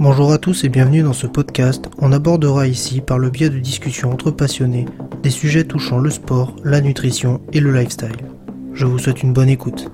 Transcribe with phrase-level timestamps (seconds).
[0.00, 1.86] Bonjour à tous et bienvenue dans ce podcast.
[1.98, 4.84] On abordera ici, par le biais de discussions entre passionnés,
[5.24, 8.16] des sujets touchant le sport, la nutrition et le lifestyle.
[8.74, 9.88] Je vous souhaite une bonne écoute.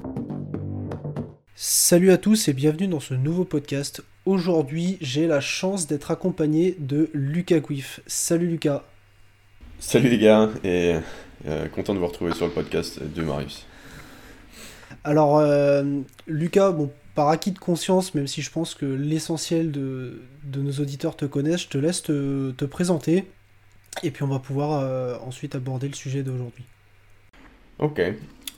[1.54, 4.04] Salut à tous et bienvenue dans ce nouveau podcast.
[4.26, 8.00] Aujourd'hui, j'ai la chance d'être accompagné de Lucas Guif.
[8.06, 8.82] Salut Lucas.
[9.78, 10.96] Salut les gars et
[11.46, 13.64] euh, content de vous retrouver sur le podcast de Marius.
[15.02, 15.82] Alors, euh,
[16.26, 20.20] Lucas, bon, par acquis de conscience, même si je pense que l'essentiel de,
[20.56, 23.26] nos auditeurs te connaissent, je te laisse te, présenter
[24.02, 26.64] et puis on va pouvoir euh, ensuite aborder le sujet d'aujourd'hui.
[27.78, 28.00] Ok.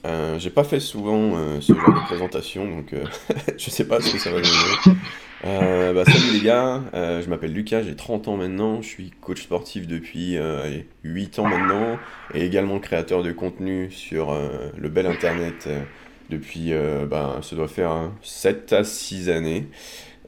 [0.05, 2.95] Euh, j'ai pas fait souvent euh, ce genre de présentation, donc
[3.59, 4.99] je sais pas ce que ça va donner.
[5.95, 9.87] Bah, salut les gars, je m'appelle Lucas, j'ai 30 ans maintenant, je suis coach sportif
[9.87, 10.37] depuis
[11.05, 11.99] 8 ans maintenant,
[12.35, 14.37] et également créateur de contenu sur
[14.77, 15.69] le bel internet
[16.31, 19.67] depuis, euh, ben, ça doit faire 7 à 6 années.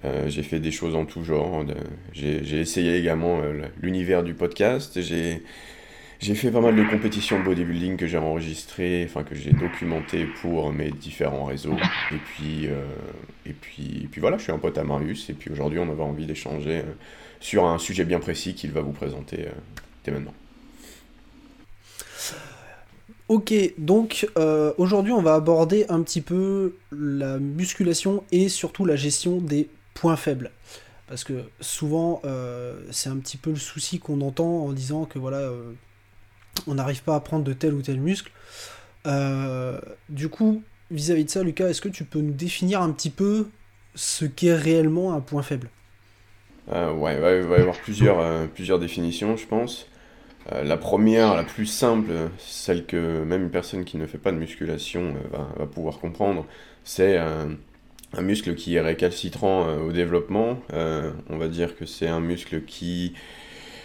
[0.05, 1.65] Euh, j'ai fait des choses en tout genre.
[2.13, 5.01] J'ai essayé également euh, l'univers du podcast.
[5.01, 5.43] J'ai
[6.21, 10.27] j'ai fait pas mal de compétitions de bodybuilding que j'ai enregistrées, enfin que j'ai documentées
[10.41, 11.77] pour mes différents réseaux.
[12.11, 12.67] Et puis,
[13.47, 15.31] et puis, et puis voilà, je suis un pote à Marius.
[15.31, 16.83] Et puis aujourd'hui, on avait envie d'échanger
[17.39, 19.47] sur un sujet bien précis qu'il va vous présenter
[20.05, 20.35] dès maintenant.
[23.29, 28.97] Ok, donc euh, aujourd'hui on va aborder un petit peu la musculation et surtout la
[28.97, 30.51] gestion des points faibles.
[31.09, 35.19] Parce que souvent euh, c'est un petit peu le souci qu'on entend en disant que
[35.19, 35.73] voilà euh,
[36.67, 38.33] on n'arrive pas à prendre de tel ou tel muscle.
[40.09, 43.49] du coup, vis-à-vis de ça, Lucas, est-ce que tu peux nous définir un petit peu
[43.95, 45.69] ce qu'est réellement un point faible?
[46.69, 49.87] Ouais, il va y avoir plusieurs, plusieurs définitions, je pense.
[50.53, 54.33] Euh, la première, la plus simple, celle que même une personne qui ne fait pas
[54.33, 56.47] de musculation euh, va, pouvoir comprendre,
[56.85, 60.59] c'est un muscle qui est récalcitrant euh, au développement.
[60.73, 63.15] on va dire que c'est un muscle qui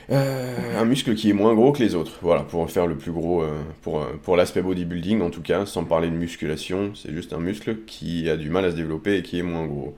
[0.10, 3.46] un muscle qui est moins gros que les autres, voilà, pour faire le plus gros,
[3.82, 8.30] pour l'aspect bodybuilding en tout cas, sans parler de musculation, c'est juste un muscle qui
[8.30, 9.96] a du mal à se développer et qui est moins gros.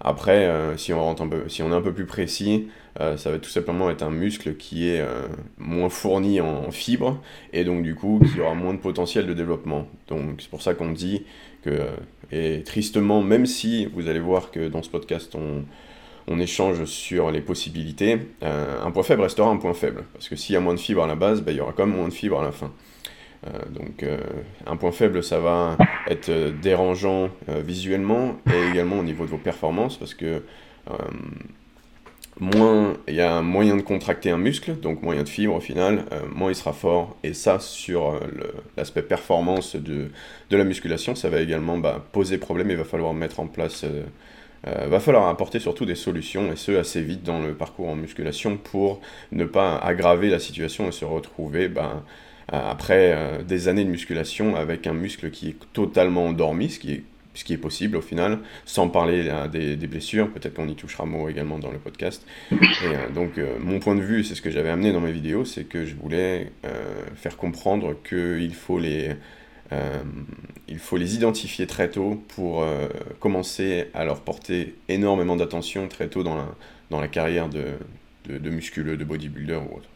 [0.00, 0.48] Après,
[1.28, 2.68] peu, si on est un peu plus précis,
[2.98, 5.28] euh, ça va tout simplement être un muscle qui est euh,
[5.58, 7.20] moins fourni en fibres
[7.52, 9.86] et donc du coup qui aura moins de potentiel de développement.
[10.08, 11.24] Donc c'est pour ça qu'on dit
[11.62, 11.90] que, euh,
[12.32, 15.64] et tristement, même si vous allez voir que dans ce podcast on,
[16.26, 20.04] on échange sur les possibilités, un point faible restera un point faible.
[20.12, 21.72] Parce que s'il y a moins de fibres à la base, ben, il y aura
[21.72, 22.70] quand même moins de fibres à la fin.
[23.70, 24.04] Donc
[24.66, 25.78] un point faible, ça va
[26.08, 26.30] être
[26.60, 30.42] dérangeant visuellement et également au niveau de vos performances parce que
[32.40, 35.60] moins il y a un moyen de contracter un muscle, donc moyen de fibre au
[35.60, 37.16] final, euh, moins il sera fort.
[37.22, 38.20] Et ça, sur euh,
[38.76, 40.10] l'aspect performance de,
[40.50, 42.70] de, la musculation, ça va également bah, poser problème.
[42.70, 46.72] Il va falloir mettre en place, euh, va falloir apporter surtout des solutions, et ce
[46.72, 49.00] assez vite dans le parcours en musculation pour
[49.32, 52.02] ne pas aggraver la situation et se retrouver bah,
[52.50, 57.56] après des années de musculation avec un muscle qui est totalement endormi, ce qui est
[57.56, 61.78] possible au final, sans parler des, blessures, peut-être qu'on y touchera mot également dans le
[61.78, 62.26] podcast.
[62.52, 65.44] Euh, donc euh, mon point de vue, c'est ce que j'avais amené dans mes vidéos,
[65.44, 69.16] c'est que je voulais euh, faire comprendre qu'il faut les...
[71.14, 72.64] identifier très tôt pour
[73.18, 76.36] commencer à leur porter énormément d'attention très tôt dans
[77.00, 79.88] la, carrière de musculeux, de bodybuilder ou autre.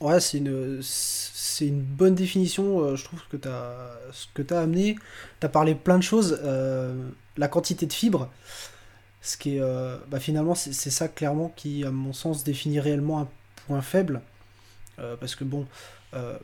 [0.00, 4.52] Ouais, c'est une, c'est une bonne définition, euh, je trouve, que as, ce que tu
[4.52, 4.96] as amené.
[5.40, 6.38] Tu as parlé plein de choses.
[6.44, 7.08] Euh,
[7.38, 8.28] la quantité de fibres,
[9.22, 13.20] ce qui est, euh, bah, finalement, c'est, ça clairement qui, à mon sens, définit réellement
[13.20, 13.28] un
[13.66, 14.20] point faible.
[15.20, 15.66] parce que bon,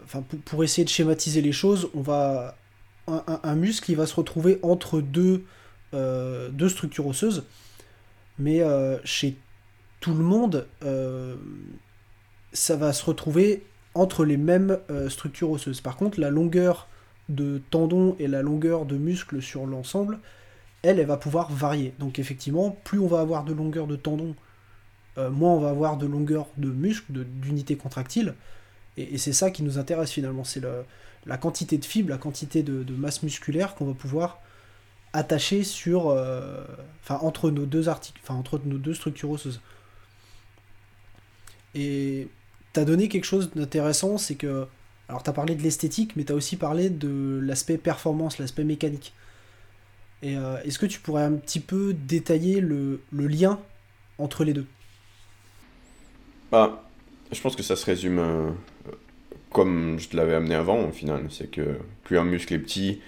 [0.05, 2.57] enfin pour, essayer de schématiser les choses, on va
[3.07, 5.45] un, un, muscle qui va se retrouver entre deux,
[5.93, 7.45] deux structures osseuses.
[8.39, 8.63] Mais
[9.05, 9.37] chez
[10.01, 10.67] tout le monde,
[12.53, 13.65] ça va se retrouver
[13.95, 15.81] entre les mêmes euh, structures osseuses.
[15.81, 16.89] Par contre, la longueur
[17.29, 20.19] de tendon et la longueur de muscle sur l'ensemble,
[20.83, 21.95] elle, elle va pouvoir varier.
[21.99, 24.35] Donc effectivement, plus on va avoir de longueur de tendon,
[25.19, 28.35] euh, moins on va avoir de longueur de muscle, d'unité contractile.
[28.97, 30.63] Et, c'est ça qui nous intéresse finalement, c'est
[31.27, 34.41] la quantité de fibres, la quantité de, masse musculaire qu'on va pouvoir
[35.15, 36.65] attacher sur, euh,
[37.03, 39.61] enfin entre nos deux enfin entre nos deux structures osseuses.
[41.75, 42.29] Et
[42.73, 44.67] t'as donné quelque chose d'intéressant, c'est que.
[45.09, 49.13] Alors, t'as parlé de l'esthétique, mais t'as aussi parlé de l'aspect performance, l'aspect mécanique.
[50.23, 53.61] Et euh, est-ce que tu pourrais un petit peu détailler le, lien
[54.19, 54.67] entre les deux?
[56.51, 56.83] Bah,
[57.31, 58.51] je pense que ça se résume euh,
[59.51, 61.27] comme je te l'avais amené avant, au final.
[61.31, 63.01] C'est que plus un muscle est petit,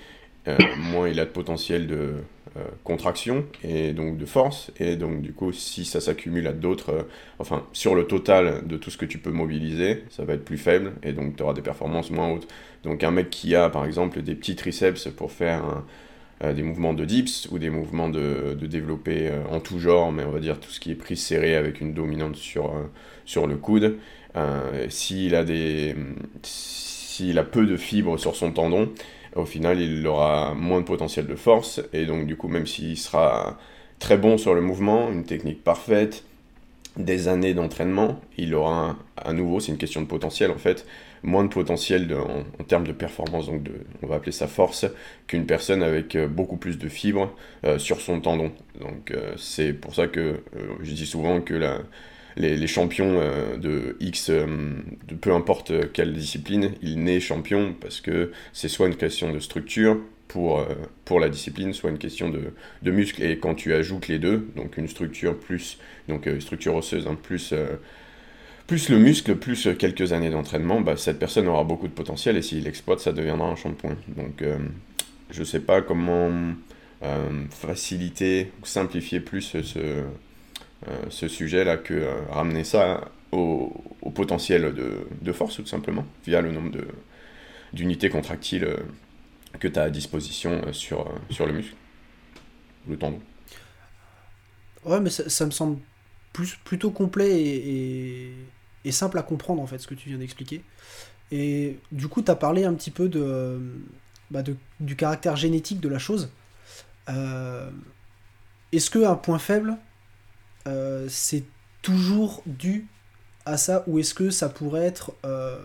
[0.49, 2.15] euh, moins il a de potentiel de,
[2.85, 4.71] contraction et donc de force.
[4.79, 7.07] Et donc du coup, si ça s'accumule à d'autres,
[7.39, 10.59] enfin sur le total de tout ce que tu peux mobiliser, ça va être plus
[10.59, 12.49] faible et donc tu auras des performances moins hautes.
[12.85, 15.83] Donc un mec qui a par exemple des petits triceps pour faire
[16.43, 20.31] des mouvements de dips ou des mouvements de, de développer en tout genre, mais on
[20.31, 22.73] va dire tout ce qui est prise serrée avec une dominante sur,
[23.25, 23.99] sur le coude.
[24.89, 25.95] s'il a des
[27.15, 28.91] s'il a peu de fibres sur son tendon,
[29.35, 32.97] au final, il aura moins de potentiel de force, et donc du coup, même s'il
[32.97, 33.59] sera
[33.99, 36.25] très bon sur le mouvement, une technique parfaite,
[36.97, 40.87] des années d'entraînement, il aura à nouveau, c'est une question de potentiel en fait,
[41.25, 43.73] moins de potentiel en, termes de performance, donc de,
[44.03, 44.87] on va appeler ça force,
[45.27, 47.35] qu'une personne avec euh, beaucoup plus de fibres
[47.65, 48.53] euh, sur son tendon.
[48.81, 50.43] Donc euh, c'est pour ça que
[50.83, 51.79] je dis souvent que la,
[52.37, 54.47] les, champions euh, de X, euh,
[55.09, 59.39] de peu importe quelle discipline, ils naissent champions parce que c'est soit une question de
[59.39, 59.99] structure
[60.29, 60.67] pour, euh,
[61.05, 62.53] pour la discipline, soit une question de,
[62.83, 63.23] de muscle.
[63.23, 65.79] Et quand tu ajoutes les deux, donc une structure plus,
[66.09, 67.55] donc structure osseuse, hein, plus
[68.67, 72.43] plus le muscle, plus quelques années d'entraînement, bah, cette personne aura beaucoup de potentiel et
[72.43, 73.95] s'il l'exploite, ça deviendra un champion.
[74.17, 74.43] Donc
[75.31, 76.31] je ne sais pas comment
[77.51, 80.03] faciliter ou simplifier plus ce,
[81.09, 83.73] ce sujet-là que euh, ramener ça au,
[84.15, 86.79] potentiel de, force, tout simplement, via le nombre
[87.73, 88.77] d'unités contractiles euh,
[89.59, 91.75] que tu as à disposition sur, sur le muscle,
[92.89, 93.21] le tendon.
[94.85, 95.79] Ouais, mais ça, me semble
[96.33, 98.35] plus, plutôt complet et,
[98.85, 100.63] et, simple à comprendre, en fait, ce que tu viens d'expliquer.
[101.33, 103.59] Et du coup, tu as parlé un petit peu de,
[104.31, 106.31] bah de, du caractère génétique de la chose.
[107.09, 109.79] Est-ce qu'un point faible,
[110.67, 111.45] euh, c'est
[111.83, 112.87] toujours dû
[113.47, 115.59] à ça ou est-ce que ça pourrait être euh,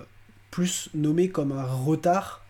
[0.52, 2.44] plus nommé comme un retard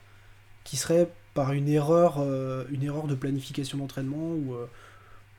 [0.64, 4.34] qui serait par une erreur, euh, une erreur de planification d'entraînement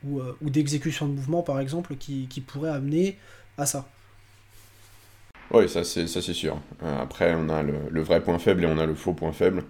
[0.03, 3.19] ou, d'exécution de mouvement par exemple qui, pourrait amener
[3.59, 3.89] à ça?
[5.53, 6.61] Oui, ça c'est sûr.
[6.81, 9.65] après, on a le, vrai point faible et on a le faux point faible.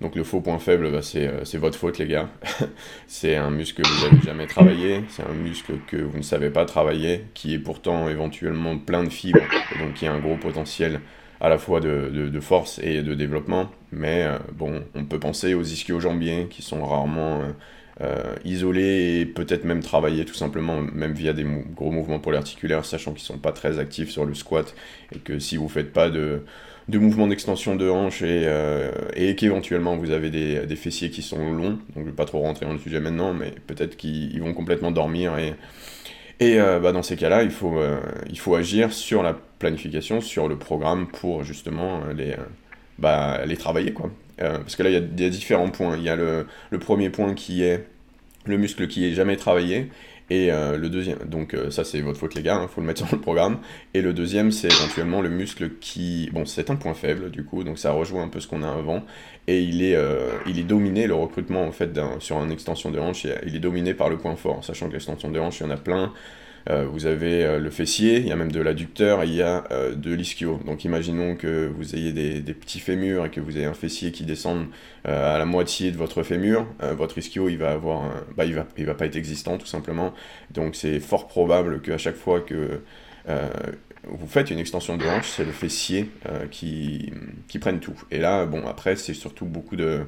[0.00, 2.28] Donc le faux point faible, bah, euh, c'est votre faute les gars.
[3.06, 6.50] c'est un muscle que vous n'avez jamais travaillé, c'est un muscle que vous ne savez
[6.50, 9.40] pas travailler, qui est pourtant éventuellement plein de fibres,
[9.74, 11.00] et donc qui a un gros potentiel
[11.42, 13.70] à la fois de, force et de développement.
[13.92, 17.42] Mais euh, bon, on peut penser aux ischio-jambiers qui sont rarement
[18.02, 21.44] euh, isolés et peut-être même travaillés tout simplement, même via des
[21.76, 24.74] gros mouvements pour l'articulaire, sachant qu'ils ne sont pas très actifs sur le squat
[25.14, 26.42] et que si vous ne faites pas de
[26.90, 31.22] de mouvements d'extension de hanche et, euh, et qu'éventuellement vous avez des, des, fessiers qui
[31.22, 31.70] sont longs.
[31.70, 34.52] Donc je ne vais pas trop rentrer dans le sujet maintenant, mais peut-être qu'ils vont
[34.52, 35.38] complètement dormir.
[35.38, 35.54] Et,
[36.40, 40.20] et euh, bah, dans ces cas-là, il, faut euh, il faut agir sur la planification,
[40.20, 42.34] sur le programme pour justement les,
[42.98, 43.92] bah, les travailler.
[43.92, 44.10] Quoi.
[44.38, 45.96] parce que là, il y, y, a différents points.
[45.96, 47.86] Il y a le, le premier point qui est
[48.46, 49.90] le muscle qui est jamais travaillé
[50.30, 52.80] et euh, le deuxième, donc euh, ça c'est votre faute les gars, il hein, faut
[52.80, 53.58] le mettre dans le programme.
[53.94, 57.64] Et le deuxième c'est éventuellement le muscle qui, bon c'est un point faible du coup,
[57.64, 59.04] donc ça rejoint un peu ce qu'on a avant.
[59.48, 63.56] Et il est, euh, dominé, le recrutement en fait sur une extension de hanche, il
[63.56, 65.76] est dominé par le point fort, sachant que l'extension de hanche il y en a
[65.76, 66.12] plein.
[66.68, 69.64] Euh, vous avez euh, le fessier, il y a même de l'adducteur, il y a
[69.70, 70.60] euh, de l'ischio.
[70.66, 74.24] Donc imaginons que vous ayez des, petits fémurs et que vous ayez un fessier qui
[74.24, 74.66] descend
[75.04, 76.66] à la moitié de votre fémur.
[76.80, 80.12] votre ischio, il va avoir, bah, il va, il va pas être existant tout simplement.
[80.50, 82.80] Donc c'est fort probable qu'à chaque fois que
[84.04, 86.10] vous faites une extension de hanche, c'est le fessier
[86.50, 87.12] qui,
[87.48, 87.98] qui prenne tout.
[88.10, 90.00] Et là, bon, après, c'est surtout beaucoup de...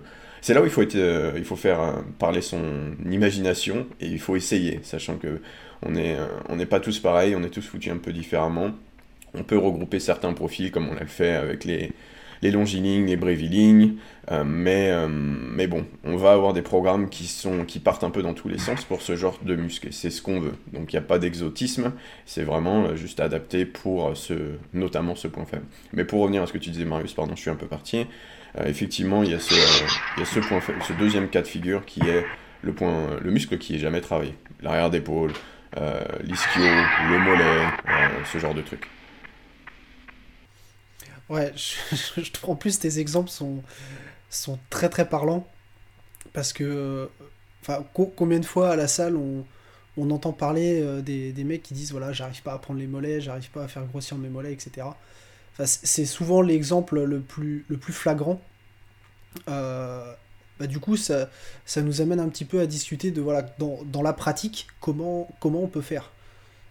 [0.42, 0.98] C'est là où il faut, être,
[1.36, 5.40] il faut faire parler son imagination et il faut essayer, sachant que
[5.82, 6.16] on n'est
[6.48, 8.70] on pas tous pareils, on est tous foutus un peu différemment.
[9.34, 11.92] On peut regrouper certains profils comme on l'a fait avec les,
[12.42, 13.94] les longilignes, les brevilignes,
[14.30, 18.22] euh, mais, euh, mais bon, on va avoir des programmes qui, sont, partent un peu
[18.22, 20.54] dans tous les sens pour ce genre de muscles, c'est ce qu'on veut.
[20.72, 21.92] Donc il n'y a pas d'exotisme,
[22.26, 24.34] c'est vraiment euh, juste adapté pour ce,
[24.74, 25.64] notamment ce point faible.
[25.92, 28.06] Mais pour revenir à ce que tu disais Marius, pardon, je suis un peu parti,
[28.66, 32.26] effectivement il y, a ce, deuxième cas de figure qui est
[32.62, 32.74] le,
[33.22, 35.32] le muscle qui est jamais travaillé, l'arrière d'épaule,
[35.76, 38.88] euh, l'ischio, le mollet, euh, ce genre de trucs.
[41.28, 43.62] Ouais, je, trouve en plus tes exemples sont,
[44.28, 45.46] sont très très parlants.
[46.32, 47.10] Parce que
[47.62, 49.44] enfin combien de fois à la salle on,
[49.96, 52.86] on entend parler euh, des, des, mecs qui disent voilà j'arrive pas à prendre les
[52.86, 54.86] mollets j'arrive pas à faire grossir mes mollets etc
[55.52, 58.40] enfin, c'est souvent l'exemple le plus le plus flagrant.
[59.48, 60.14] Euh,
[60.62, 61.28] bah, du coup, ça,
[61.66, 65.26] ça nous amène un petit peu à discuter de, voilà, dans, dans la pratique, comment,
[65.40, 66.12] comment on peut faire.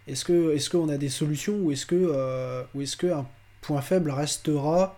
[0.08, 2.96] Est-ce que est qu'on a des solutions ou est-ce que euh, est-ce
[3.60, 4.98] point faible restera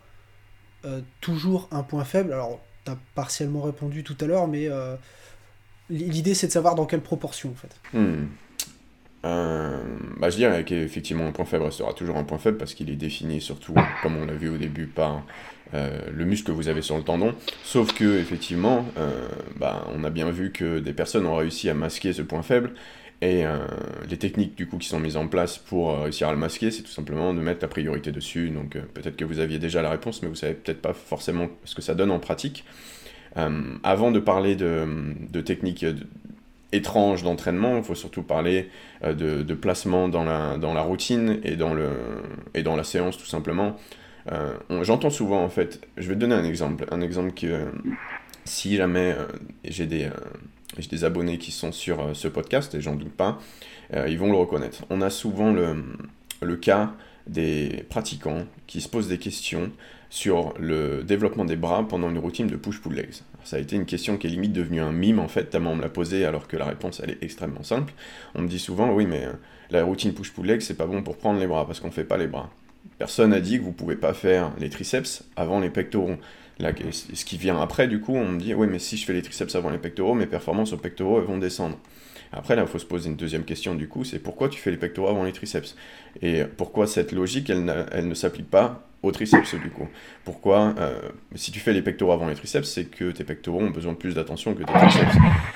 [0.85, 2.33] euh, toujours un point faible?
[2.33, 4.95] Alors, tu as partiellement répondu tout à l'heure, mais euh,
[5.89, 7.97] L'idée, c'est de savoir dans quelle proportion, en fait.
[7.97, 8.27] Hmm.
[9.25, 9.82] Euh,
[10.18, 12.96] bah, je dirais qu'effectivement, un point faible restera toujours un point faible parce qu'il est
[12.96, 15.24] défini surtout, comme on l'a vu au début, par
[15.74, 17.34] euh, le muscle que vous avez sur le tendon.
[17.63, 21.74] Sauf que, effectivement, euh, bah, on a bien vu que des personnes ont réussi à
[21.74, 22.74] masquer ce point faible.
[23.22, 23.46] Et
[24.10, 26.82] les techniques du coup qui sont mises en place pour réussir à le masquer, c'est
[26.82, 28.50] tout simplement de mettre la priorité dessus.
[28.50, 31.74] Donc peut-être que vous aviez déjà la réponse, mais vous savez peut-être pas forcément ce
[31.74, 32.65] que ça donne en pratique.
[33.36, 34.86] avant de parler de,
[35.32, 35.86] de techniques
[36.74, 38.70] étranges d'entraînement, il faut surtout parler
[39.03, 41.89] de, de, placement dans la, dans la routine et dans, le,
[42.53, 43.77] et dans la séance tout simplement.
[44.32, 44.53] Euh,
[44.84, 46.86] j'entends souvent, en fait, je vais te donner un exemple.
[46.92, 47.65] Un exemple que euh,
[48.46, 49.25] si jamais euh,
[49.65, 50.10] j'ai des,
[50.89, 53.39] des abonnés qui sont sur ce podcast, et j'en doute pas,
[54.08, 54.86] ils vont le reconnaître.
[54.89, 55.84] On a souvent le,
[56.42, 56.94] le cas
[57.27, 59.72] des pratiquants qui se posent des questions
[60.13, 63.24] sur le développement des bras pendant une routine de push-pull legs.
[63.43, 65.75] Ça a été une question qui est limite devenue un mime en fait, tellement on
[65.75, 67.91] me l'a posée alors que la réponse elle est extrêmement simple.
[68.36, 69.24] On me dit souvent oui mais
[69.72, 72.17] la routine push-pull legs c'est pas bon pour prendre les bras parce qu'on fait pas
[72.17, 72.51] les bras.
[73.00, 76.17] Personne n'a dit que vous pouvez pas faire les triceps avant les pectoraux.
[76.60, 79.13] Là, ce qui vient après, du coup, on me dit, oui, mais si je fais
[79.13, 81.79] les triceps avant les pectoraux, mes performances aux pectoraux vont descendre.
[82.32, 84.70] Après, là, il faut se poser une deuxième question, du coup, c'est pourquoi tu fais
[84.70, 85.75] les pectoraux avant les triceps?
[86.22, 89.88] Et pourquoi cette logique, elle ne s'applique pas aux triceps du coup.
[90.24, 90.98] Pourquoi euh,
[91.36, 93.98] Si tu fais les pectoraux avant les triceps, c'est que tes pectoraux ont besoin de
[93.98, 95.15] plus d'attention que tes triceps.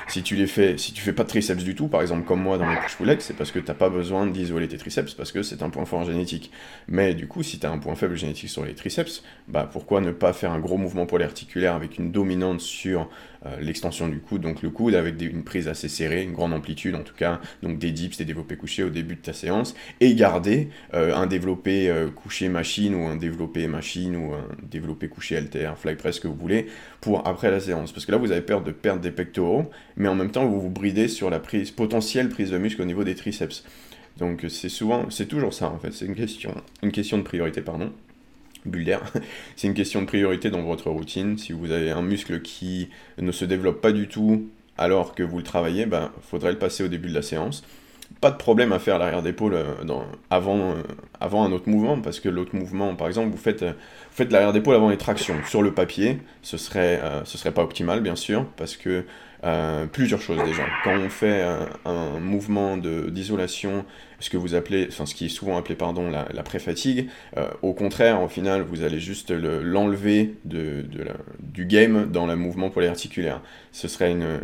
[0.10, 2.42] Si tu les fais, si tu fais pas de triceps du tout, par exemple comme
[2.42, 5.32] moi dans les push pull c'est parce que t'as pas besoin d'isoler tes triceps parce
[5.32, 6.52] que c'est un point fort génétique.
[6.90, 10.02] Mais du coup, si tu as un point faible génétique sur les triceps, bah pourquoi
[10.02, 13.10] ne pas faire un gros mouvement polyarticulaire avec une dominante sur
[13.46, 16.96] euh, l'extension du coude, donc le coude avec une prise assez serrée, une grande amplitude
[16.96, 20.16] en tout cas, donc des dips, des développés couchés au début de ta séance, et
[20.16, 25.72] garder euh, un développé couché machine ou un développé développer machine ou développer couché alter,
[25.78, 26.68] fly press que vous voulez,
[27.02, 27.92] pour après la séance.
[27.92, 30.60] Parce que là, vous avez peur de perdre des pectoraux, mais en même temps, vous
[30.60, 33.64] vous bridez sur la prise, potentielle prise de muscle au niveau des triceps.
[34.18, 37.62] Donc c'est souvent, c'est toujours ça en fait, c'est une question, une question de priorité,
[37.62, 37.92] pardon.
[38.66, 38.98] Bulle
[39.56, 41.38] c'est une question de priorité dans votre routine.
[41.38, 42.90] Si vous avez un muscle qui
[43.20, 46.58] ne se développe pas du tout alors que vous le travaillez, il ben, faudrait le
[46.58, 47.64] passer au début de la séance
[48.22, 49.74] pas de problème à faire l'arrière d'épaule euh,
[50.30, 50.74] avant, euh,
[51.20, 53.74] avant un autre mouvement, parce que l'autre mouvement, par exemple, vous faites, euh,
[54.30, 55.36] l'arrière d'épaule avant les tractions.
[55.48, 59.04] Sur le papier, ce serait, serait pas optimal, bien sûr, parce que
[59.92, 60.64] plusieurs choses déjà.
[60.84, 61.46] Quand on fait
[61.86, 63.86] un mouvement d'isolation,
[64.20, 67.10] ce que vous appelez, ce qui est souvent appelé pardon la, pré-fatigue,
[67.62, 73.42] au contraire, au final, vous allez juste l'enlever du game dans le mouvement polyarticulaire.
[73.72, 74.40] Ce serait une,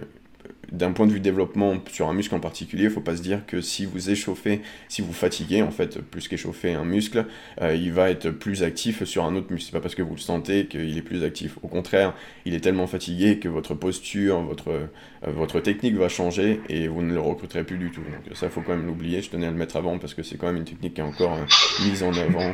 [0.74, 3.22] d'un point de vue développement sur un muscle en particulier, il ne faut pas se
[3.22, 7.26] dire que si vous échauffez, si vous fatiguez, en fait, plus qu'échauffer un muscle,
[7.62, 9.68] euh, il va être plus actif sur un autre muscle.
[9.68, 11.60] C'est pas parce que vous le sentez qu'il est plus actif.
[11.62, 12.16] Au contraire,
[12.46, 14.88] il est tellement fatigué que votre posture, votre, euh,
[15.28, 18.02] votre technique va changer et vous ne le recruterez plus du tout.
[18.02, 19.22] Donc ça, faut quand même l'oublier.
[19.22, 21.04] Je tenais à le mettre avant parce que c'est quand même une technique qui est
[21.04, 21.46] encore euh,
[21.88, 22.52] mise en avant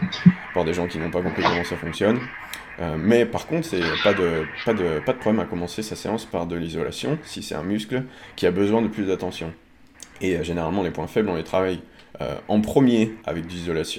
[0.53, 2.19] par des gens qui n'ont pas compris comment ça fonctionne.
[2.81, 5.95] Euh, mais par contre, c'est pas de, pas, de, pas de problème à commencer sa
[5.95, 8.03] séance par de l'isolation si c'est un muscle
[8.35, 9.53] qui a besoin de plus d'attention.
[10.21, 11.81] Et euh, généralement, les points faibles, on les travaille
[12.21, 13.45] euh, en premier avec,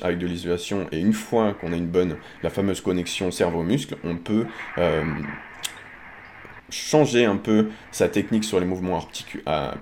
[0.03, 4.17] avec de l'isolation et une fois qu'on a une bonne, la fameuse connexion cerveau-muscle, on
[4.17, 4.47] peut
[6.71, 9.05] changer un peu sa technique sur les mouvements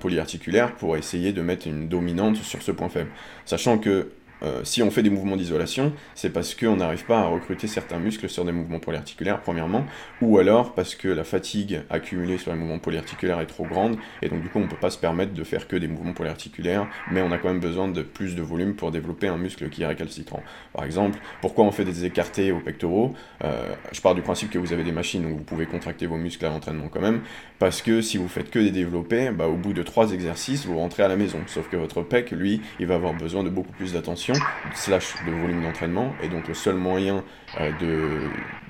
[0.00, 3.10] polyarticulaires pour essayer de mettre une dominante sur ce point faible.
[3.44, 4.10] Sachant que
[4.42, 7.98] euh, si on fait des mouvements d'isolation, c'est parce qu'on n'arrive pas à recruter certains
[7.98, 9.84] muscles sur des mouvements polyarticulaires, premièrement,
[10.20, 14.28] ou alors parce que la fatigue accumulée sur les mouvements polyarticulaires est trop grande, et
[14.28, 16.86] donc du coup on ne peut pas se permettre de faire que des mouvements polyarticulaires,
[17.10, 19.82] mais on a quand même besoin de plus de volume pour développer un muscle qui
[19.82, 20.42] est récalcitrant.
[20.72, 23.14] Par exemple, pourquoi on fait des écartés aux pectoraux?
[23.44, 26.16] Euh, Je pars du principe que vous avez des machines où vous pouvez contracter vos
[26.16, 27.22] muscles à l'entraînement quand même,
[27.58, 30.78] parce que si vous faites que des développés, bah, au bout de trois exercices, vous
[30.78, 33.72] rentrez à la maison, sauf que votre pec, lui, il va avoir besoin de beaucoup
[33.72, 34.27] plus d'attention
[34.74, 37.24] slash de volume d'entraînement, et donc le seul moyen
[37.60, 37.70] euh,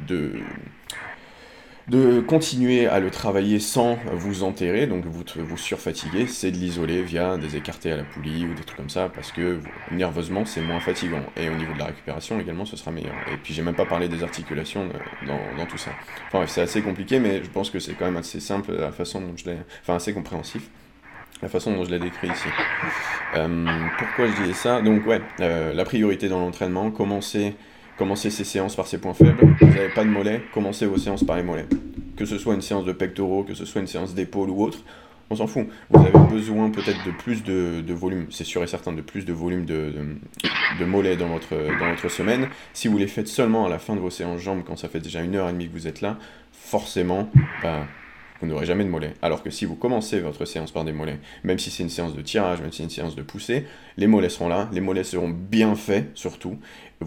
[0.06, 0.40] de,
[1.88, 7.02] de, continuer à le travailler sans vous enterrer, donc vous, vous surfatiguer, c'est de l'isoler
[7.02, 9.60] via des écartés à la poulie ou des trucs comme ça, parce que
[9.90, 13.14] nerveusement c'est moins fatigant, et au niveau de la récupération également ce sera meilleur.
[13.32, 15.90] Et puis j'ai même pas parlé des articulations euh, dans, dans tout ça.
[16.28, 19.20] Enfin c'est assez compliqué, mais je pense que c'est quand même assez simple la façon
[19.20, 19.56] dont je l'ai...
[19.82, 20.68] Enfin assez compréhensif
[21.42, 22.48] la façon dont je l'ai décrit ici.
[23.36, 23.66] Euh,
[23.98, 24.80] pourquoi je disais ça?
[24.80, 27.54] Donc ouais, euh, la priorité dans l'entraînement, commencez,
[27.96, 29.36] commencez ces séances par ces points faibles.
[29.60, 31.66] Vous n'avez pas de mollets, commencez vos séances par les mollets.
[32.16, 34.78] Que ce soit une séance de pectoraux, que ce soit une séance d'épaule ou autre,
[35.30, 35.66] on s'en fout.
[35.90, 39.32] Vous avez besoin peut-être de plus de, volume, c'est sûr et certain, de plus de
[39.32, 39.92] volume de,
[40.80, 42.48] de, mollets dans votre, dans votre semaine.
[42.72, 45.00] Si vous les faites seulement à la fin de vos séances jambes, quand ça fait
[45.00, 46.16] déjà une heure et demie que vous êtes là,
[46.52, 47.30] forcément,
[47.62, 47.86] bah,
[48.40, 49.14] vous n'aurez jamais de mollets.
[49.22, 52.14] Alors que si vous commencez votre séance par des mollets, même si c'est une séance
[52.14, 53.66] de tirage, même si c'est une séance de poussée,
[53.96, 56.58] les mollets seront là, les mollets seront bien faits surtout,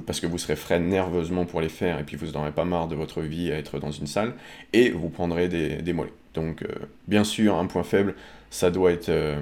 [0.05, 2.88] parce que vous serez frais nerveusement pour les faire, et puis vous n'aurez pas marre
[2.88, 4.33] de votre vie à être dans une salle,
[4.73, 6.13] et vous prendrez des, mollets.
[6.33, 6.67] Donc, euh,
[7.07, 8.15] bien sûr, un point faible,
[8.50, 9.39] ça doit être euh,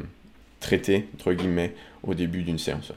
[0.60, 2.91] traité, entre guillemets, au début d'une séance.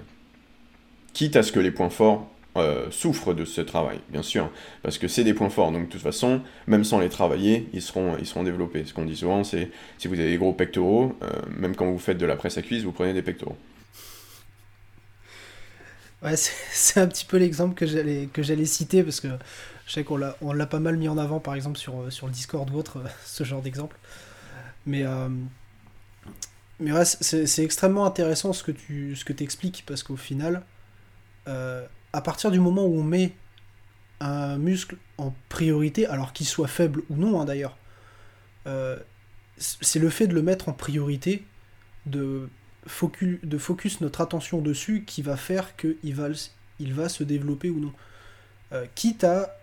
[1.12, 4.50] Quitte à ce que les points forts euh, souffrent de ce travail, bien sûr,
[4.82, 7.82] parce que c'est des points forts, donc de toute façon, même sans les travailler, ils
[7.82, 8.85] seront, ils seront développés.
[8.85, 11.16] Ce qu'on dit souvent, c'est si vous avez des gros pectoraux,
[11.56, 13.56] même quand vous faites de la presse à cuisse, vous prenez des pectoraux.
[16.23, 17.87] Ouais, c'est un petit peu l'exemple que
[18.42, 19.28] j'allais citer parce que
[19.87, 22.26] je sais qu'on l'a on l'a pas mal mis en avant par exemple sur sur
[22.26, 23.97] le Discord ou autre ce genre d'exemple.
[24.87, 25.28] Mais euh,
[26.80, 30.62] mais ouais, c'est extrêmement intéressant ce que tu ce que expliques parce qu'au final
[31.49, 33.33] euh, à partir du moment où on met
[34.21, 37.76] un muscle en priorité, alors qu'il soit faible ou non hein, d'ailleurs,
[38.66, 38.99] euh,
[39.59, 41.45] c'est le fait de le mettre en priorité
[42.07, 42.49] de
[42.87, 46.28] focus, de focus notre attention dessus qui va faire qu'il va,
[46.78, 47.92] il va se développer ou non.
[48.73, 49.57] Euh, quitte à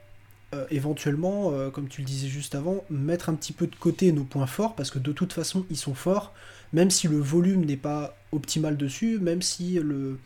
[0.53, 4.24] euh, éventuellement, comme tu le disais juste avant, mettre un petit peu de côté nos
[4.24, 6.34] points forts, parce que de toute façon ils sont forts,
[6.74, 10.18] même si le volume n'est pas optimal dessus, même si le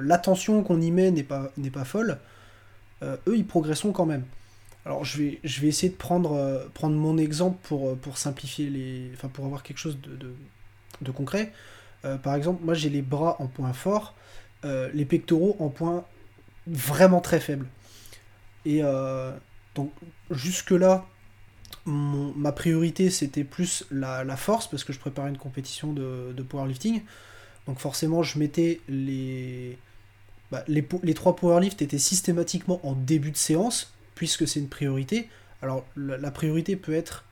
[0.00, 1.50] l'attention qu'on y met n'est pas,
[1.84, 2.18] folle,
[3.02, 4.24] eux ils progresseront quand même.
[4.84, 9.10] Alors je vais, je vais essayer de prendre, prendre mon exemple pour, simplifier les.
[9.14, 11.52] Enfin pour avoir quelque chose de concret.
[12.04, 14.14] Euh, par exemple, moi j'ai les bras en point fort,
[14.64, 16.04] euh, les pectoraux en point
[16.66, 17.66] vraiment très faible.
[18.64, 19.32] Et euh,
[19.74, 19.92] donc
[20.30, 21.06] jusque-là,
[21.86, 27.02] ma priorité c'était plus la, force parce que je préparais une compétition de, powerlifting.
[27.68, 29.78] Donc forcément je mettais les,
[30.50, 35.28] bah, les, trois powerlift étaient systématiquement en début de séance puisque c'est une priorité.
[35.62, 37.24] Alors la, priorité peut être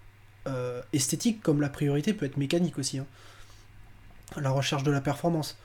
[0.93, 2.99] esthétique comme la priorité peut être mécanique aussi.
[2.99, 3.07] Hein
[4.37, 5.59] la recherche de la performance.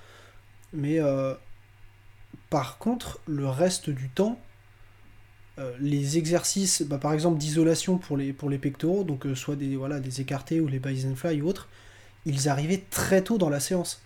[0.73, 1.33] Mais euh,
[2.49, 4.39] par contre, le reste du temps,
[5.59, 9.99] euh, les exercices, bah, par exemple d'isolation pour les, pectoraux, donc euh, soit des, voilà,
[9.99, 11.67] des écartés ou les bison fly ou autres,
[12.25, 14.01] ils arrivaient très tôt dans la séance.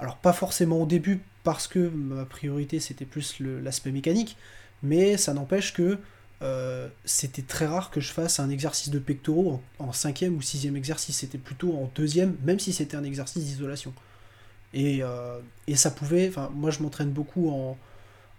[0.00, 4.36] Alors pas forcément au début parce que ma priorité c'était plus l'aspect mécanique,
[4.82, 5.98] mais ça n'empêche que
[6.42, 10.74] euh, c'était très rare que je fasse un exercice de pectoraux en, cinquième ou sixième
[10.74, 11.18] exercice.
[11.18, 13.92] C'était plutôt en deuxième, même si c'était un exercice d'isolation.
[14.72, 17.76] Et, euh, et, ça pouvait, enfin moi je m'entraîne beaucoup en,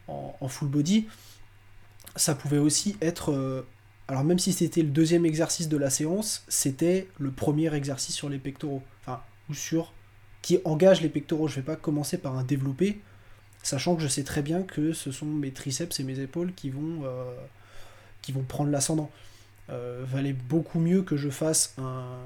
[0.07, 1.07] en, full body,
[2.15, 3.67] ça pouvait aussi être, euh,
[4.07, 8.29] alors même si c'était le deuxième exercice de la séance, c'était le premier exercice sur
[8.29, 9.93] les pectoraux, enfin ou sur
[10.41, 11.47] qui engage les pectoraux.
[11.47, 12.99] Je vais pas commencer par un développé,
[13.63, 16.69] sachant que je sais très bien que ce sont mes triceps et mes épaules qui
[16.69, 17.03] vont
[18.21, 19.11] qui vont prendre l'ascendant.
[19.69, 22.17] Euh, valait beaucoup mieux que je fasse un,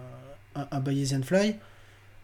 [0.55, 1.55] un, Bayesian Fly,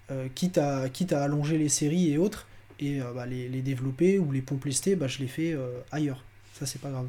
[0.10, 2.47] euh, quitte, à, quitte à allonger les séries et autres,
[2.80, 5.56] et euh, bah, les, développer ou les pompes lestées, bah, je les fais
[5.91, 6.23] ailleurs.
[6.54, 7.08] Ça, c'est pas grave.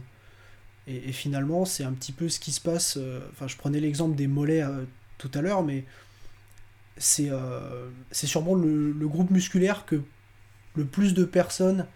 [0.87, 2.99] Et, finalement, c'est un petit peu ce qui se passe.
[3.33, 4.65] Enfin, je prenais l'exemple des mollets
[5.17, 5.85] tout à l'heure, mais
[6.97, 7.31] c'est
[8.11, 10.03] c'est sûrement le, groupe musculaire que
[10.75, 11.87] le plus de personnes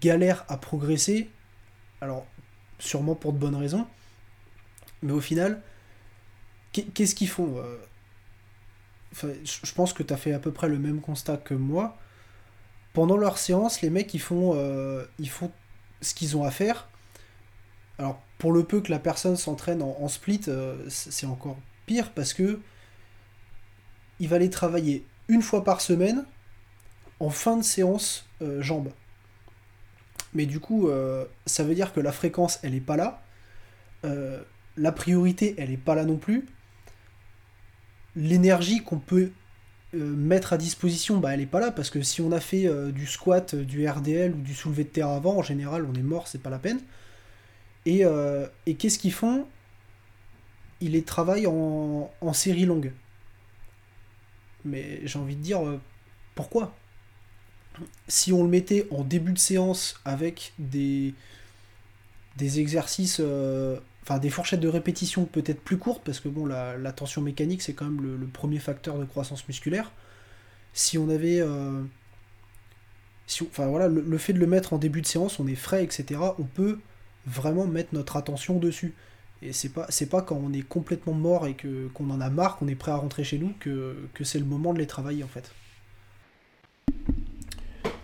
[0.00, 1.30] galèrent à progresser.
[2.00, 2.26] Alors,
[2.78, 3.86] sûrement pour de bonnes raisons.
[5.02, 5.62] Mais au final,
[6.72, 7.78] qu'est-ce qu'ils font euh
[9.22, 11.98] Je pense que tu as fait à peu près le même constat que moi.
[12.92, 15.04] Pendant leur séance, les mecs, ils font, euh,
[16.00, 16.88] ce qu'ils ont à faire.
[17.98, 22.34] Alors, pour le peu que la personne s'entraîne en, split, euh, c'est encore pire parce
[22.34, 22.60] que
[24.22, 26.24] il va les travailler une fois par semaine
[27.20, 28.26] en fin de séance
[28.60, 28.90] jambes
[30.34, 33.22] mais du coup, euh, ça veut dire que la fréquence, elle n'est pas là.
[34.04, 34.42] Euh,
[34.76, 36.46] la priorité, elle n'est pas là non plus.
[38.16, 39.30] L'énergie qu'on peut
[39.94, 42.68] euh, mettre à disposition, bah, elle n'est pas là, parce que si on a fait
[42.92, 46.28] du squat, du RDL ou du soulevé de terre avant, en général, on est mort,
[46.28, 46.80] c'est pas la peine.
[47.84, 48.04] Et,
[48.78, 49.46] qu'est-ce qu'ils font?
[50.80, 52.92] Ils les travaillent en, en série longue.
[54.64, 55.60] Mais j'ai envie de dire,
[56.34, 56.74] pourquoi?
[58.08, 61.14] Si on le mettait en début de séance avec des,
[62.36, 66.92] des exercices, euh, enfin des fourchettes de répétition peut-être plus courtes, parce que bon, la,
[66.92, 69.92] tension mécanique c'est quand même le, premier facteur de croissance musculaire.
[70.72, 71.40] Si on avait.
[71.40, 71.82] Euh,
[73.26, 75.84] si enfin voilà, le, fait de le mettre en début de séance, on est frais,
[75.84, 76.78] etc., on peut
[77.26, 78.94] vraiment mettre notre attention dessus.
[79.42, 82.30] Et c'est pas, c'est pas quand on est complètement mort et que, qu'on en a
[82.30, 84.86] marre, qu'on est prêt à rentrer chez nous, que, que c'est le moment de les
[84.86, 85.52] travailler en fait.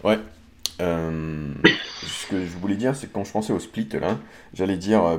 [0.03, 0.19] Ouais.
[0.81, 1.53] Euh,
[2.03, 4.19] ce que je voulais dire, c'est que quand je pensais au split, là,
[4.55, 5.19] j'allais dire, euh,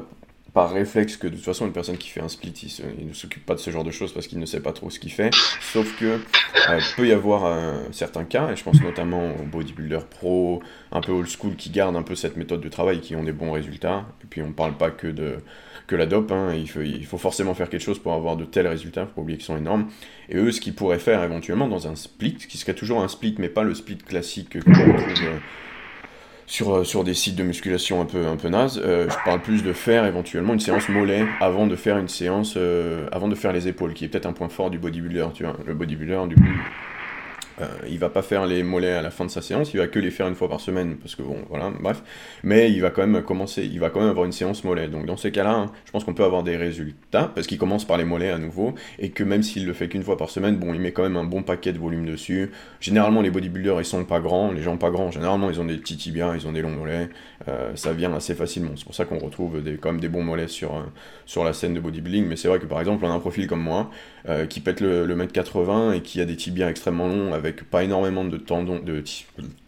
[0.54, 2.54] par réflexe que de toute façon une personne qui fait un split,
[3.00, 4.90] il, ne s'occupe pas de ce genre de choses parce qu'il ne sait pas trop
[4.90, 5.32] ce qu'il fait.
[5.62, 6.20] Sauf que
[6.70, 11.12] euh, peut y avoir certains cas, et je pense notamment aux bodybuilders pro, un peu
[11.12, 14.06] old school, qui gardent un peu cette méthode de travail, qui ont des bons résultats.
[14.24, 15.38] Et puis on ne parle pas que de
[15.90, 16.54] que la dope, hein.
[16.54, 19.38] il, faut, il forcément faire quelque chose pour avoir de tels résultats, faut pas oublier
[19.38, 19.88] qu'ils sont énormes.
[20.30, 23.36] Et eux, ce qu'ils pourraient faire éventuellement dans un split, qui serait toujours un split,
[23.40, 25.40] mais pas le split classique que l'on retrouve euh,
[26.50, 28.82] sur, euh, sur des sites de musculation un peu, un peu naze.
[28.84, 32.56] Euh, je parle plus de faire éventuellement une séance mollet avant de faire une séance,
[32.58, 35.44] euh, avant de faire les épaules, qui est peut-être un point fort du bodybuilder, tu
[35.44, 35.56] vois.
[35.66, 36.42] Le bodybuilder, du coup,
[37.62, 39.88] euh, il va pas faire les mollets à la fin de sa séance, il va
[39.88, 42.02] que les faire une fois par semaine, parce que bon, voilà, bref.
[42.44, 44.88] Mais il va quand même commencer, il va quand même avoir une séance mollet.
[44.88, 47.86] Donc dans ces cas-là, hein, je pense qu'on peut avoir des résultats, parce qu'il commence
[47.86, 50.56] par les mollets à nouveau, et que même s'il le fait qu'une fois par semaine,
[50.58, 52.52] bon, il met quand même un bon paquet de volume dessus.
[52.80, 55.78] Généralement, les bodybuilders, ils sont pas grands, les gens pas grands, généralement, ils ont des
[55.78, 57.10] petits tibias, ils ont des longs mollets,
[57.48, 58.72] euh, ça vient assez facilement.
[58.76, 60.84] C'est pour ça qu'on retrouve des, quand même des bons mollets sur, euh,
[61.26, 63.48] sur la scène de bodybuilding, mais c'est vrai que par exemple, on a un profil
[63.48, 63.90] comme moi,
[64.50, 67.84] qui pète le, le mètre 80 et qui a des tibias extrêmement longs avec pas
[67.84, 69.04] énormément de tendons, de,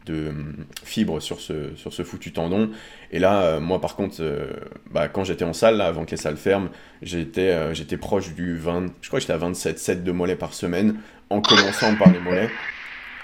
[0.10, 2.70] hum, fibres sur ce, sur ce foutu tendon.
[3.12, 4.48] Et là, euh, moi par contre, euh,
[4.89, 6.70] bah, quand j'étais en salle, avant que les salles ferment,
[7.02, 10.36] j'étais euh, j'étais proche du 20, je crois que j'étais à 27 sets de mollets
[10.36, 12.50] par semaine, en commençant par les mollets,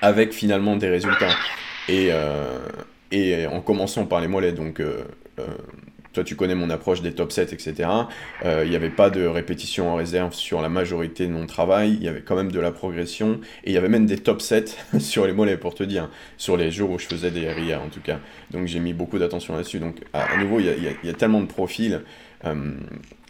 [0.02, 1.36] avec finalement des résultats.
[1.90, 2.12] Et,
[3.12, 4.82] et en commençant par les mollets, donc
[6.18, 7.88] toi, tu connais mon approche des top 7, etc.
[8.44, 11.94] Euh, il n'y avait pas de répétition en réserve sur la majorité de mon travail.
[11.94, 13.40] Il y avait quand même de la progression.
[13.64, 16.10] Et il y avait même des top 7 sur les mollets, pour te dire.
[16.38, 18.20] Sur les jours où je faisais des RIA, en tout cas.
[18.50, 19.78] Donc, j'ai mis beaucoup d'attention là-dessus.
[19.78, 22.02] Donc, à, nouveau, il y, a, tellement de profils.
[22.46, 22.74] Euh,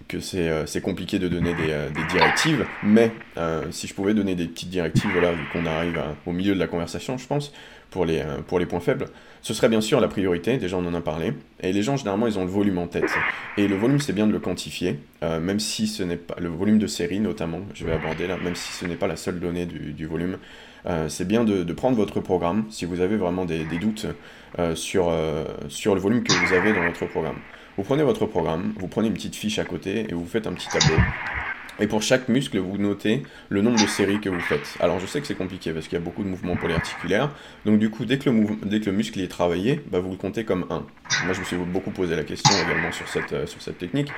[0.08, 3.12] que euh, c'est compliqué de donner des, directives, mais
[3.72, 6.68] si je pouvais donner des petites directives, voilà, vu qu'on arrive au milieu de la
[6.68, 7.52] conversation, je pense,
[7.98, 9.08] pour les, pour les points faibles,
[9.42, 12.28] ce serait bien sûr la priorité, déjà on en a parlé, et les gens généralement
[12.28, 13.10] ils ont le volume en tête.
[13.58, 16.48] Et le volume c'est bien de le quantifier, euh, même si ce n'est pas le
[16.48, 19.40] volume de série notamment, je vais aborder là, même si ce n'est pas la seule
[19.40, 20.38] donnée du, volume,
[20.86, 24.06] euh, c'est bien de, prendre votre programme si vous avez vraiment des, doutes
[24.60, 25.12] euh, sur,
[25.68, 27.38] sur le volume que vous avez dans votre programme.
[27.78, 30.54] Vous prenez votre programme, vous prenez une petite fiche à côté et vous faites un
[30.54, 30.98] petit tableau.
[31.80, 34.78] Et pour chaque muscle, vous notez le nombre de séries que vous faites.
[34.80, 37.32] Alors je sais que c'est compliqué parce qu'il y a beaucoup de mouvements polyarticulaires.
[37.66, 40.86] Donc du coup, dès que le, muscle est travaillé, bah, vous le comptez comme 1.
[41.26, 44.10] Moi je me suis beaucoup posé la question également sur cette, euh, sur cette technique.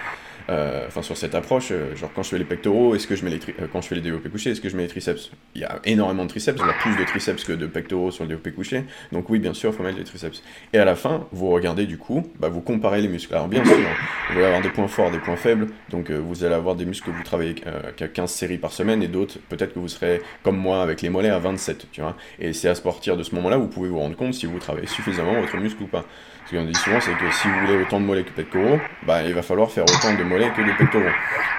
[0.50, 3.24] Euh, enfin sur cette approche, euh, genre quand je fais les pectoraux, est-ce que je
[3.24, 3.40] mets les
[3.72, 5.32] quand je fais les développés couchés, est-ce que je mets les triceps?
[5.54, 8.10] Il y a énormément de triceps, il y a plus de triceps que de pectoraux
[8.10, 8.86] sur le développé couché.
[9.12, 10.42] Donc oui, bien sûr, il faut mettre les triceps.
[10.74, 13.34] Et à la fin, vous regardez du coup, bah, vous comparez les muscles.
[13.36, 15.68] Alors bien sûr, vous allez avoir des points forts, des points faibles.
[15.90, 17.56] Donc vous allez avoir des muscles que vous travaillez
[17.96, 21.10] qu'à 15 séries par semaine et d'autres, peut-être que vous serez comme moi avec les
[21.10, 22.16] mollets à 27, tu vois.
[22.40, 24.88] Et c'est à partir de ce moment-là vous pouvez vous rendre compte si vous travaillez
[24.88, 26.06] suffisamment votre muscle ou pas.
[26.50, 28.80] Ce qu'on dit souvent, c'est que si vous voulez autant de mollets que de pectoraux,
[29.04, 31.04] bah, il va falloir faire autant de mollets que de pectoraux.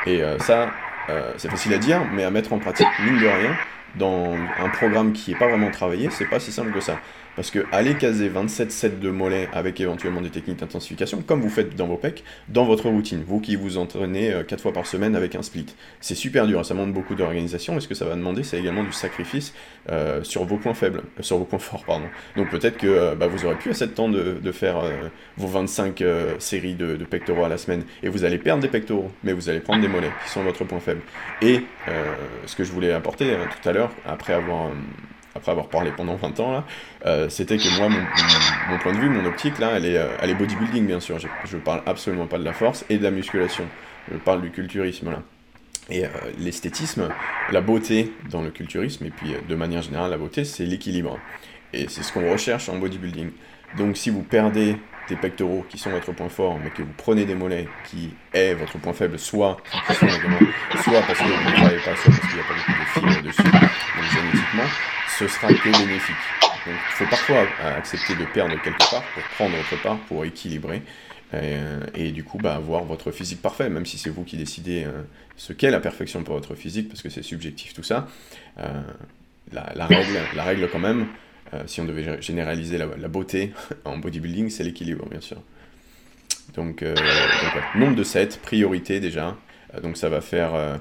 [0.05, 0.71] Et euh, ça,
[1.09, 3.57] euh, c'est facile à dire, mais à mettre en pratique, mine de rien,
[3.95, 6.99] dans un programme qui n'est pas vraiment travaillé, c'est pas si simple que ça.
[7.41, 11.49] Parce que aller caser 27 sets de mollets avec éventuellement des techniques d'intensification, comme vous
[11.49, 14.85] faites dans vos pecs, dans votre routine, vous qui vous entraînez 4 euh, fois par
[14.85, 15.65] semaine avec un split,
[16.03, 18.85] c'est super dur, ça demande beaucoup d'organisation, et ce que ça va demander, c'est également
[18.85, 19.55] du sacrifice
[19.91, 22.09] euh, sur vos points faibles, euh, sur vos points forts, pardon.
[22.37, 24.83] Donc peut-être que bah, vous aurez plus assez de temps de, faire
[25.39, 26.05] vos 25
[26.41, 29.49] séries de, de, pectoraux à la semaine, et vous allez perdre des pectoraux, mais vous
[29.49, 31.01] allez prendre des mollets, qui sont votre point faible.
[31.41, 31.63] Et
[32.45, 34.73] ce que je voulais apporter tout à l'heure, après avoir
[35.35, 36.65] après avoir parlé pendant 20 ans, là,
[37.07, 40.31] euh, c'était que moi, mon, point de vue, mon optique, là, elle est, euh, elle
[40.31, 41.19] est bodybuilding, bien sûr.
[41.19, 43.65] Je, je parle absolument pas de la force et de la musculation.
[44.11, 45.23] Je parle du culturisme, là.
[45.89, 47.09] Et euh, l'esthétisme,
[47.51, 51.19] la beauté dans le culturisme, et puis de manière générale, la beauté, c'est l'équilibre.
[51.73, 53.31] Et c'est ce qu'on recherche en bodybuilding.
[53.77, 54.77] Donc si vous perdez
[55.11, 58.55] des pectoraux qui sont votre point fort, mais que vous prenez des mollets qui est
[58.55, 62.41] votre point faible, soit, soit parce que vous ne travaillez pas, soit parce qu'il n'y
[62.41, 64.69] a pas beaucoup de fibres dessus, donc génétiquement,
[65.19, 66.17] ce sera que bénéfique.
[66.67, 67.47] Donc il faut parfois
[67.77, 70.83] accepter de perdre quelque part pour prendre autre part, pour équilibrer.
[71.33, 74.83] Euh, et, du coup bah, avoir votre physique parfait, même si c'est vous qui décidez
[74.85, 75.03] euh,
[75.37, 78.09] ce qu'est la perfection pour votre physique, parce que c'est subjectif tout ça.
[78.59, 78.83] Euh,
[79.53, 81.07] la, règle, la règle quand même,
[81.67, 83.53] si on devait généraliser la, beauté
[83.85, 85.39] en bodybuilding, c'est l'équilibre bien sûr.
[86.55, 86.85] Donc,
[87.75, 89.37] nombre de sets, priorité déjà,
[89.83, 90.81] donc ça va faire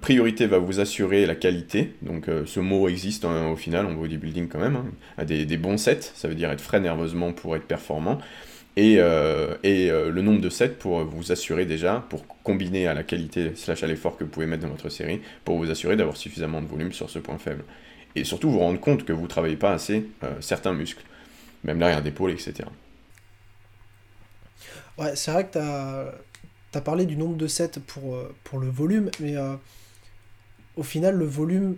[0.00, 1.94] priorité va vous assurer la qualité.
[2.02, 4.76] Donc euh, ce mot existe hein, au final en bodybuilding quand même.
[4.76, 5.24] Hein.
[5.24, 8.18] Des, des, bons sets, ça veut dire être frais nerveusement pour être performant.
[8.78, 12.94] Et, euh, et euh, le nombre de sets pour vous assurer déjà, pour combiner à
[12.94, 15.96] la qualité slash à l'effort que vous pouvez mettre dans votre série, pour vous assurer
[15.96, 17.64] d'avoir suffisamment de volume sur ce point faible.
[18.16, 20.08] Et surtout vous rendre compte que vous ne travaillez pas assez
[20.40, 21.04] certains muscles,
[21.64, 22.54] même l'arrière d'épaule, etc.
[24.98, 25.58] Ouais, c'est vrai que tu
[26.78, 29.34] as parlé du nombre de sets pour, pour le volume, mais
[30.76, 31.76] au final, le volume,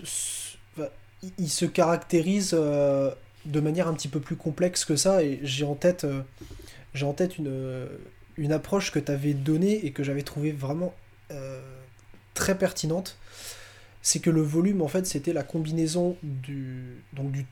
[1.38, 5.74] il se caractérise de manière un petit peu plus complexe que ça, et j'ai en
[5.74, 6.06] tête,
[7.02, 7.88] en tête une,
[8.36, 10.94] une approche que tu avais donnée et que j'avais trouvé vraiment
[12.34, 13.18] très pertinente
[14.02, 17.02] c'est que le volume, en fait, c'était la combinaison du,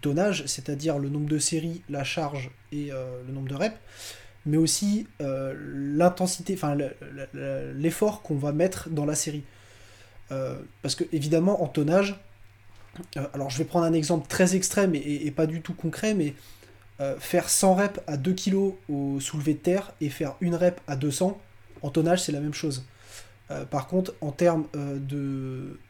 [0.01, 3.77] tonnage, c'est-à-dire le nombre de séries, la charge et euh, le nombre de reps,
[4.45, 6.77] mais aussi euh, l'intensité, enfin
[7.75, 9.45] l'effort qu'on va mettre dans la série.
[10.33, 12.19] Euh, parce que, évidemment, en tonnage,
[13.35, 16.35] alors je vais prendre un exemple très extrême et, pas du tout concret, mais
[17.19, 18.55] faire 100 reps à 2 kg
[18.89, 21.39] au soulevé de terre et faire une rep à 200,
[21.83, 22.87] en tonnage, c'est la même chose.
[23.51, 24.99] Euh, par contre, en termes euh,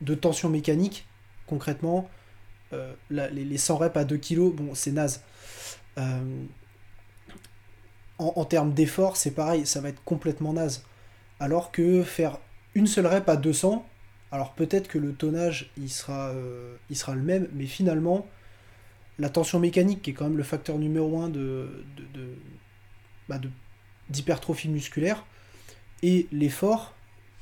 [0.00, 1.06] de, tension mécanique,
[1.46, 2.08] concrètement,
[2.72, 5.22] euh, les, 100 reps à 2 kg, bon, c'est naze.
[8.18, 10.84] En, termes d'effort, c'est pareil, ça va être complètement naze.
[11.38, 12.38] Alors que faire
[12.74, 13.86] une seule rep à 200,
[14.32, 18.26] alors peut-être que le tonnage il sera, le même, mais finalement,
[19.18, 21.84] la tension mécanique, qui est quand même le facteur numéro 1 de,
[23.28, 23.38] bah,
[24.08, 25.26] d'hypertrophie musculaire,
[26.02, 26.95] et l'effort,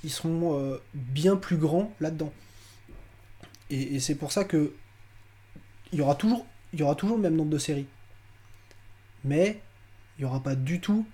[0.04, 2.32] ils seront euh, bien plus grands là-dedans.
[3.70, 4.74] Et, c'est pour ça que
[5.92, 7.86] il y aura toujours il y aura toujours le même nombre de séries.
[9.24, 9.60] Mais
[10.16, 11.06] il n'y aura pas du tout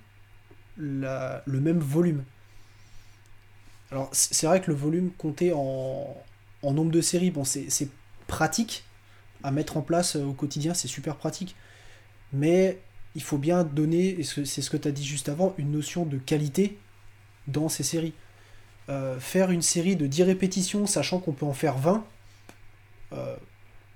[0.77, 2.25] la, le même volume.
[3.91, 6.17] Alors c'est vrai que le volume compté en,
[6.63, 7.89] en nombre de séries, bon c'est
[8.27, 8.85] pratique
[9.43, 11.57] à mettre en place euh, au quotidien, c'est super pratique.
[12.33, 12.81] Mais
[13.15, 16.05] il faut bien donner, et c'est ce que tu as dit juste avant, une notion
[16.05, 16.79] de qualité
[17.49, 18.15] dans ces séries.
[18.91, 22.05] Euh, faire une série de 10 répétitions, sachant qu'on peut en faire 20,
[23.13, 23.37] euh,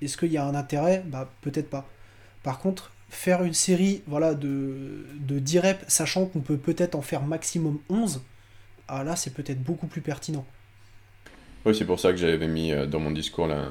[0.01, 1.03] est-ce qu'il y a un intérêt?
[1.05, 1.89] Bah peut-être pas.
[2.45, 7.03] Par contre, faire une série voilà, de, de 10 reps, sachant qu'on peut peut-être en
[7.03, 8.23] faire maximum 11,
[8.87, 10.47] ah là c'est peut-être beaucoup plus pertinent.
[11.65, 13.71] Oui, c'est pour ça que j'avais mis euh, dans mon discours la,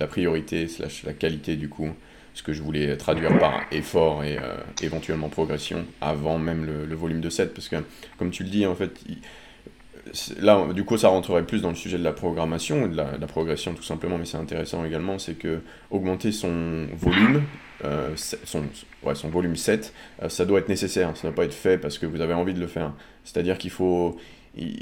[0.00, 1.90] la priorité slash la qualité du coup,
[2.32, 4.38] ce que je voulais traduire par effort et
[4.80, 7.76] éventuellement progression avant même le, volume de 7, parce que
[8.18, 8.92] comme tu le dis, en fait,
[10.40, 13.74] là, du coup, ça rentrerait plus dans le sujet de la programmation, de la, progression
[13.74, 17.42] tout simplement, mais c'est intéressant également, c'est que augmenter son volume,
[17.84, 19.92] euh, son, volume 7,
[20.22, 22.34] euh, ça doit être nécessaire, ça ne doit pas être fait parce que vous avez
[22.34, 22.92] envie de le faire.
[23.24, 24.16] C'est-à-dire qu'il faut...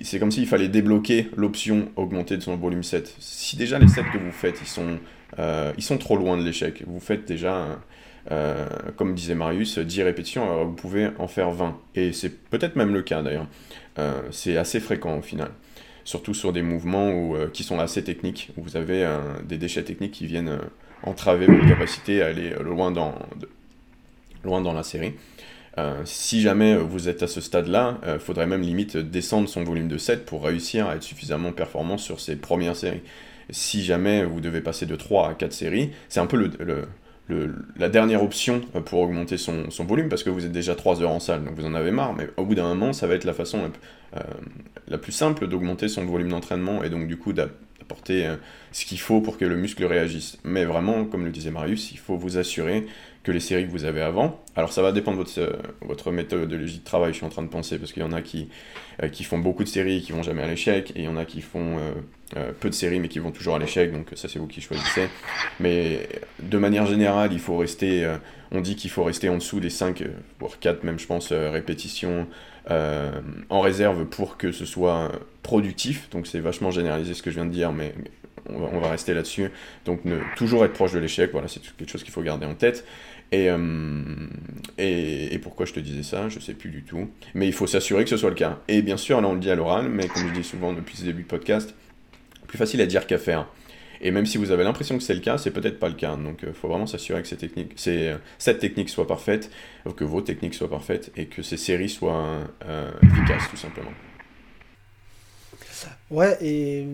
[0.05, 3.17] C'est comme s'il fallait débloquer l'option augmenter de son volume 7.
[3.19, 4.99] Si déjà les 7 que vous faites, ils sont,
[5.41, 7.81] euh, ils sont trop loin de l'échec, vous faites déjà...
[8.97, 11.79] comme disait Marius, 10 répétitions, vous pouvez en faire 20.
[11.95, 13.47] Et c'est peut-être même le cas d'ailleurs.
[13.99, 15.51] Euh, c'est assez fréquent au final.
[16.05, 19.09] Surtout sur des mouvements où, euh, qui sont assez techniques, où vous avez
[19.45, 20.59] des déchets techniques qui viennent euh,
[21.03, 23.15] entraver votre capacité à aller loin dans,
[24.45, 25.15] la série.
[26.05, 29.99] si jamais vous êtes à ce stade-là, il faudrait même limite descendre son volume de
[29.99, 33.03] 7 pour réussir à être suffisamment performant sur ces premières séries.
[33.51, 36.87] Si jamais vous devez passer de 3 à 4 séries, c'est un peu le,
[37.29, 41.11] la dernière option euh, pour augmenter son, volume parce que vous êtes déjà 3 heures
[41.11, 43.25] en salle, donc vous en avez marre, mais au bout d'un moment, ça va être
[43.25, 43.71] la façon
[44.17, 44.21] euh,
[44.89, 48.37] la plus simple d'augmenter son volume d'entraînement et donc du coup d'apporter euh,
[48.73, 50.39] ce qu'il faut pour que le muscle réagisse.
[50.45, 52.87] Mais vraiment, comme le disait Marius, il faut vous assurer
[53.25, 54.41] que les séries que vous avez avant.
[54.55, 57.49] Alors ça va dépendre de votre, votre méthodologie de travail, je suis en train de
[57.49, 58.49] penser, parce qu'il y en a qui,
[59.13, 61.17] qui font beaucoup de séries et qui vont jamais à l'échec, et il y en
[61.17, 61.79] a qui font
[62.37, 64.61] euh, peu de séries mais qui vont toujours à l'échec, donc ça c'est vous qui
[64.61, 65.09] choisissez.
[65.61, 66.09] Mais
[66.41, 68.17] de manière générale, il faut rester, euh,
[68.51, 70.09] on dit qu'il faut rester en dessous des 5, euh,
[70.41, 72.27] voire 4 même je pense, répétitions
[73.51, 76.09] en réserve pour que ce soit productif.
[76.11, 77.95] Donc c'est vachement généralisé ce que je viens de dire, mais,
[78.49, 79.51] on, va, rester là-dessus.
[79.85, 80.01] Donc
[80.37, 82.87] toujours être proche de l'échec, voilà, c'est quelque chose qu'il faut garder en tête.
[83.35, 83.51] Et,
[84.79, 87.09] et, et, pourquoi je te disais ça, je sais plus du tout.
[87.35, 88.61] Mais il faut s'assurer que ce soit le cas.
[88.69, 90.97] Et bien sûr, là on le dit à l'oral, mais comme je dis souvent depuis
[90.97, 91.75] ce début de podcast,
[92.57, 93.47] facile à dire qu'à faire.
[94.01, 96.17] Et même si vous avez l'impression que c'est le cas, c'est peut-être pas le cas.
[96.17, 97.29] Donc il euh, faut vraiment s'assurer que
[97.89, 99.51] euh, cette technique soit parfaite,
[99.97, 103.93] que vos techniques soient parfaites et que ces séries soient euh, efficaces tout simplement.
[106.11, 106.87] Ouais, et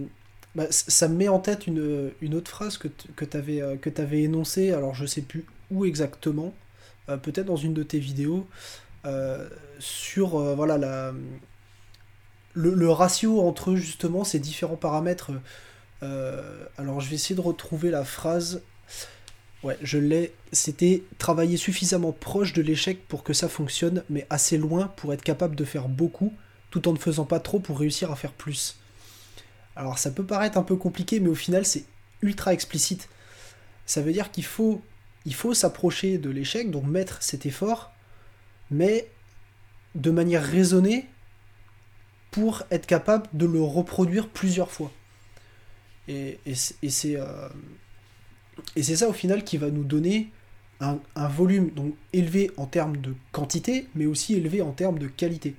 [0.54, 3.36] bah, ça me met en tête une, une autre phrase que tu
[4.00, 6.54] avais énoncée, alors je sais plus où exactement,
[7.06, 8.46] peut-être dans une de tes vidéos,
[9.78, 11.12] sur voilà la
[12.54, 15.32] le, ratio entre justement ces différents paramètres.
[16.02, 18.62] Euh, alors je vais essayer de retrouver la phrase.
[19.62, 20.32] Ouais, je l'ai.
[20.52, 25.22] C'était travailler suffisamment proche de l'échec pour que ça fonctionne, mais assez loin pour être
[25.22, 26.32] capable de faire beaucoup,
[26.70, 28.78] tout en ne faisant pas trop pour réussir à faire plus.
[29.76, 31.84] Alors ça peut paraître un peu compliqué, mais au final c'est
[32.22, 33.08] ultra explicite.
[33.84, 34.80] Ça veut dire qu'il faut,
[35.26, 37.92] il faut s'approcher de l'échec, donc mettre cet effort,
[38.70, 39.08] mais
[39.94, 41.06] de manière raisonnée
[42.30, 44.92] pour être capable de le reproduire plusieurs fois.
[46.08, 47.48] Et, c'est euh,
[48.76, 50.30] c'est ça au final qui va nous donner
[50.80, 55.54] un, volume donc élevé en termes de quantité, mais aussi élevé en termes de qualité.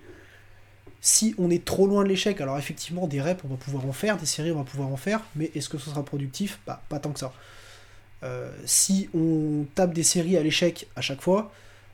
[0.99, 3.93] Si on est trop loin de l'échec, alors effectivement des reps on va pouvoir en
[3.93, 6.59] faire, des séries on va pouvoir en faire, mais est-ce que ce sera productif?
[6.65, 7.33] Bah, Pas tant que ça.
[8.23, 11.51] Euh, si on tape des séries à l'échec à chaque fois,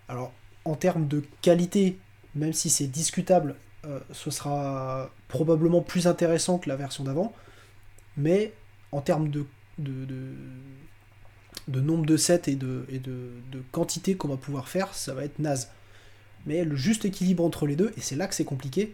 [0.09, 0.33] alors
[0.65, 1.97] en termes de qualité,
[2.35, 7.33] même si c'est discutable, euh, ce sera probablement plus intéressant que la version d'avant,
[8.17, 8.53] mais
[8.91, 9.45] en termes de,
[9.77, 9.95] de,
[11.67, 13.31] nombre de sets et de, et de,
[13.71, 15.69] quantité qu'on va pouvoir faire, ça va être naze.
[16.45, 18.93] Mais le juste équilibre entre les deux, et c'est là que c'est compliqué,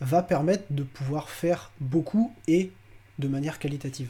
[0.00, 2.70] va permettre de pouvoir faire beaucoup et
[3.18, 4.08] de manière qualitative.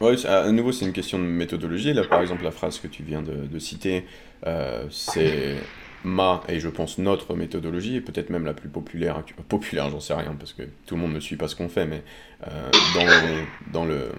[0.00, 1.92] Ouais, à nouveau, c'est une question de méthodologie.
[1.92, 4.04] Là, par exemple, la phrase que tu viens de, citer,
[4.46, 5.56] euh, c'est
[6.04, 9.22] ma et je pense notre méthodologie, et peut-être même la plus populaire.
[9.48, 11.86] Populaire, j'en sais rien, parce que tout le monde ne suit pas ce qu'on fait,
[11.86, 12.02] mais
[12.46, 14.10] euh, dans, dans, le,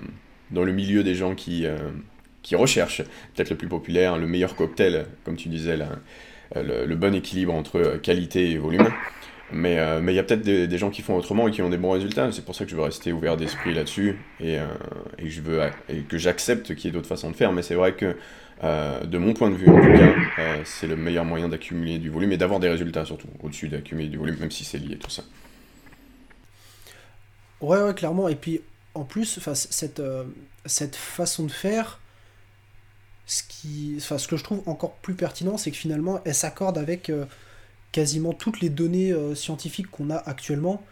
[0.51, 1.77] dans le milieu des gens qui, euh,
[2.41, 3.03] qui recherchent
[3.35, 5.89] peut-être le plus populaire, le meilleur cocktail, comme tu disais, là,
[6.55, 8.87] le, bon équilibre entre qualité et volume.
[9.51, 11.69] Mais euh, mais il y a peut-être des, gens qui font autrement et qui ont
[11.69, 12.31] des bons résultats.
[12.31, 16.73] C'est pour ça que je veux rester ouvert d'esprit là-dessus et, euh, et que j'accepte
[16.73, 17.51] qu'il y ait d'autres façons de faire.
[17.51, 18.17] Mais c'est vrai que,
[18.63, 22.09] euh, de mon point de vue en tout cas, c'est le meilleur moyen d'accumuler du
[22.09, 25.11] volume et d'avoir des résultats surtout, au-dessus d'accumuler du volume, même si c'est lié tout
[25.11, 25.23] ça.
[27.61, 28.27] Ouais, ouais, clairement.
[28.27, 28.61] Et puis
[28.95, 30.01] en plus, cette,
[30.65, 31.99] cette façon de faire,
[33.27, 37.11] ce, qui, ce que je trouve encore plus pertinent, c'est que finalement, elle s'accorde avec
[37.95, 40.83] quasiment toutes les données euh, scientifiques qu'on a actuellement,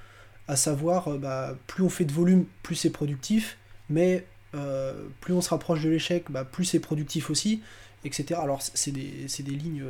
[0.47, 3.57] à savoir euh, bah, plus on fait de volume, plus c'est productif,
[3.89, 7.61] mais euh, plus on se rapproche de l'échec, bah, plus c'est productif aussi,
[8.05, 8.39] etc.
[8.41, 9.83] Alors c'est des, lignes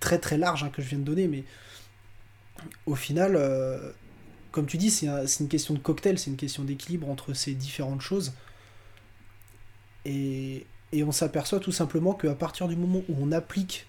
[0.00, 1.44] très très larges hein, que je viens de donner, mais
[2.86, 3.40] au final,
[4.50, 5.06] comme tu dis, c'est
[5.38, 8.32] une question de cocktail, c'est une question d'équilibre entre ces différentes choses.
[10.04, 13.86] Et on s'aperçoit tout simplement qu'à partir du moment où on applique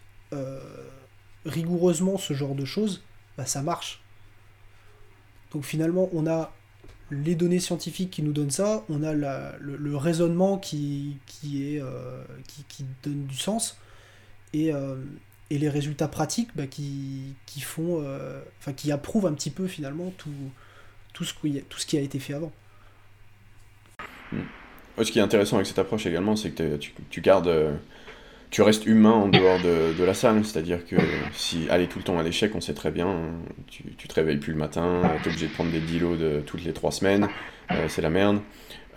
[1.45, 3.04] rigoureusement ce genre de choses,
[3.38, 4.02] bah, ça marche.
[5.52, 6.52] Donc finalement, on a
[7.12, 12.23] les données scientifiques qui nous donnent ça, on a le, raisonnement qui, qui, est, euh,
[12.67, 13.78] qui, donne du sens,
[14.54, 14.95] et, euh,
[15.49, 18.41] et les résultats pratiques bah, qui, qui, font, euh,
[18.75, 20.30] qui approuvent un petit peu finalement tout,
[21.13, 22.52] tout, ce, qui, tout ce qui a été fait avant.
[24.32, 24.41] Hmm.
[25.02, 27.80] Ce qui est intéressant avec cette approche également, c'est que tu, tu gardes
[28.51, 30.43] tu restes humain en dehors de, la salle.
[30.43, 30.95] C'est-à-dire que
[31.33, 33.15] si aller tout le temps à l'échec, on sait très bien,
[33.67, 36.63] tu, te réveilles plus le matin, tu es obligé de prendre des dilos de toutes
[36.63, 37.27] les trois semaines,
[37.71, 38.39] euh, c'est la merde.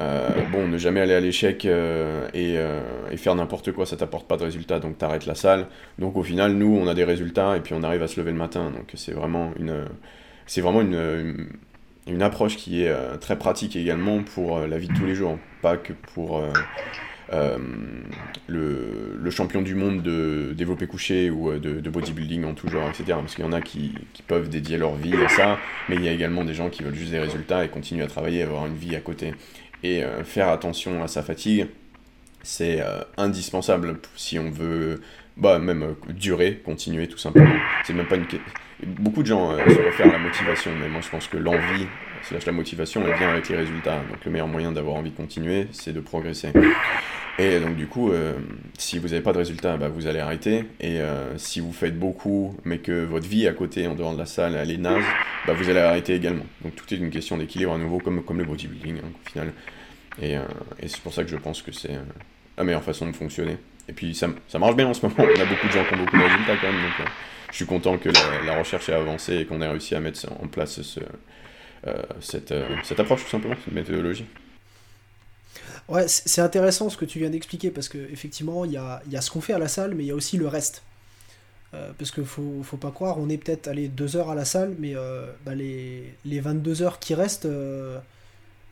[0.01, 4.39] Euh, bon, ne jamais aller à l'échec euh, et, faire n'importe quoi, ça t'apporte pas
[4.39, 5.67] de résultats, donc t'arrêtes la salle.
[5.99, 8.33] Donc au final, nous, on a des résultats et puis on arrive à se lever
[8.33, 8.71] le matin.
[8.71, 9.85] Donc c'est vraiment une,
[10.47, 11.49] c'est vraiment une,
[12.07, 15.77] une, approche qui est très pratique également pour la vie de tous les jours, pas
[15.77, 16.43] que pour
[17.33, 17.59] euh,
[18.49, 23.05] le, champion du monde de développé couché ou euh, de, bodybuilding en tout genre, etc.
[23.21, 23.95] Parce qu'il y en a qui,
[24.27, 25.59] peuvent dédier leur vie à ça,
[25.89, 28.07] mais il y a également des gens qui veulent juste des résultats et continuer à
[28.07, 29.35] travailler, avoir une vie à côté.
[29.83, 31.67] Et euh, faire attention à sa fatigue,
[32.43, 32.83] c'est
[33.17, 35.01] indispensable si on veut
[35.37, 37.55] bah, même durer, continuer tout simplement.
[37.85, 38.27] C'est même pas une
[38.85, 41.87] Beaucoup de gens se réfèrent à la motivation, mais moi je pense que l'envie,
[42.25, 44.01] slash la motivation, elle vient avec les résultats.
[44.11, 46.49] Donc le meilleur moyen d'avoir envie de continuer, c'est de progresser.
[47.39, 48.35] Et donc du coup, euh,
[48.77, 50.65] si vous n'avez pas de résultat, bah, vous allez arrêter.
[50.81, 54.19] Et euh, si vous faites beaucoup, mais que votre vie à côté, en dehors de
[54.19, 55.05] la salle, elle est naze,
[55.47, 56.45] bah, vous allez arrêter également.
[56.63, 59.53] Donc tout est une question d'équilibre à nouveau, comme, le bodybuilding hein, au final.
[60.21, 60.43] Et, euh,
[60.79, 61.99] et c'est pour ça que je pense que c'est
[62.59, 63.57] la meilleure façon de fonctionner.
[63.89, 65.17] Et puis ça, ça, marche bien en ce moment.
[65.19, 66.83] On a beaucoup de gens qui ont beaucoup de résultats quand même.
[66.83, 67.09] Donc
[67.51, 68.11] je suis content que
[68.47, 71.01] la, recherche ait avancé et qu'on ait réussi à mettre en place ce,
[72.21, 74.27] cette, cette approche tout simplement, cette méthodologie.
[75.89, 79.41] Ouais, c'est intéressant ce que tu viens d'expliquer parce qu'effectivement, il y a, ce qu'on
[79.41, 80.83] fait à la salle, mais il y a aussi le reste.
[81.75, 84.45] Euh, parce qu'il faut, faut pas croire, on est peut-être allé deux heures à la
[84.45, 87.99] salle, mais euh, bah, les, les 22 heures qui restent, euh,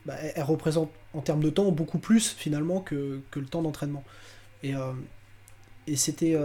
[0.05, 4.05] bah, elles, représentent en termes de temps beaucoup plus finalement que, que le temps d'entraînement.
[4.63, 4.75] Et,
[5.97, 6.37] c'était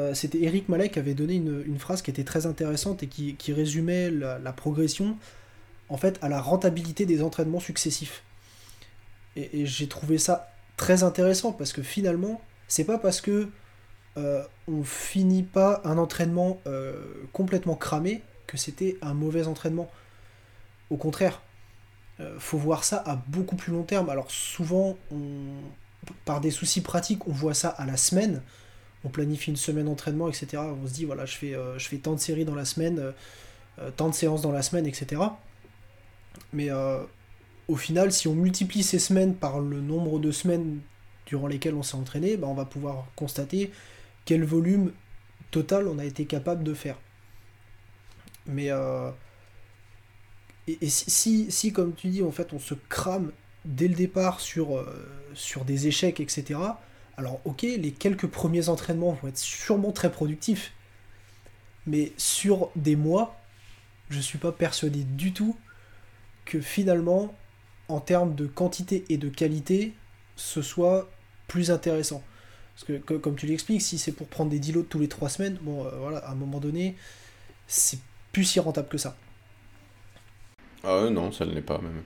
[0.42, 4.54] Eric Malek qui avait donné une, phrase qui était très intéressante et qui, résumait la,
[4.54, 5.18] progression
[5.90, 8.24] en fait à la rentabilité des entraînements successifs.
[9.36, 13.50] Et, j'ai trouvé ça très intéressant parce que finalement, c'est pas parce que
[14.18, 16.94] euh, on finit pas un entraînement euh,
[17.34, 19.90] complètement cramé que c'était un mauvais entraînement.
[20.90, 21.42] Au contraire,
[22.20, 24.10] euh, faut voir ça à beaucoup plus long terme.
[24.10, 24.98] Alors souvent,
[26.24, 28.42] par des soucis pratiques, on voit ça à la semaine.
[29.04, 30.58] On planifie une semaine d'entraînement, etc.
[30.58, 33.14] On se dit voilà, je fais tant de séries dans la semaine.
[33.98, 35.22] tant de séances dans la semaine, etc.
[36.54, 36.70] Mais
[37.68, 40.80] au final, si on multiplie ces semaines par le nombre de semaines
[41.26, 43.72] durant lesquelles on s'est entraîné, bah, on va pouvoir constater
[44.26, 44.92] quel volume
[45.52, 46.98] total on a été capable de faire.
[48.46, 49.10] Mais euh,
[50.68, 53.32] et, si, si, comme tu dis, en fait, on se crame
[53.66, 54.86] dès le départ sur, euh,
[55.34, 56.60] sur des échecs, etc.,
[57.18, 60.74] alors ok, les quelques premiers entraînements vont être sûrement très productifs,
[61.88, 63.40] mais sur des mois,
[64.10, 65.56] je suis pas persuadé du tout
[66.46, 67.34] que finalement,
[67.88, 69.94] en termes de quantité et de qualité,
[70.36, 71.10] ce soit
[71.48, 72.24] plus intéressant.
[72.76, 75.58] Parce que, comme tu l'expliques, si c'est pour prendre des dilos tous les trois semaines,
[75.62, 76.96] bon, euh, voilà, à un moment donné,
[77.68, 78.00] c'est
[78.32, 79.16] plus si rentable que ça.
[80.84, 82.04] Ah non, ça ne l'est pas même.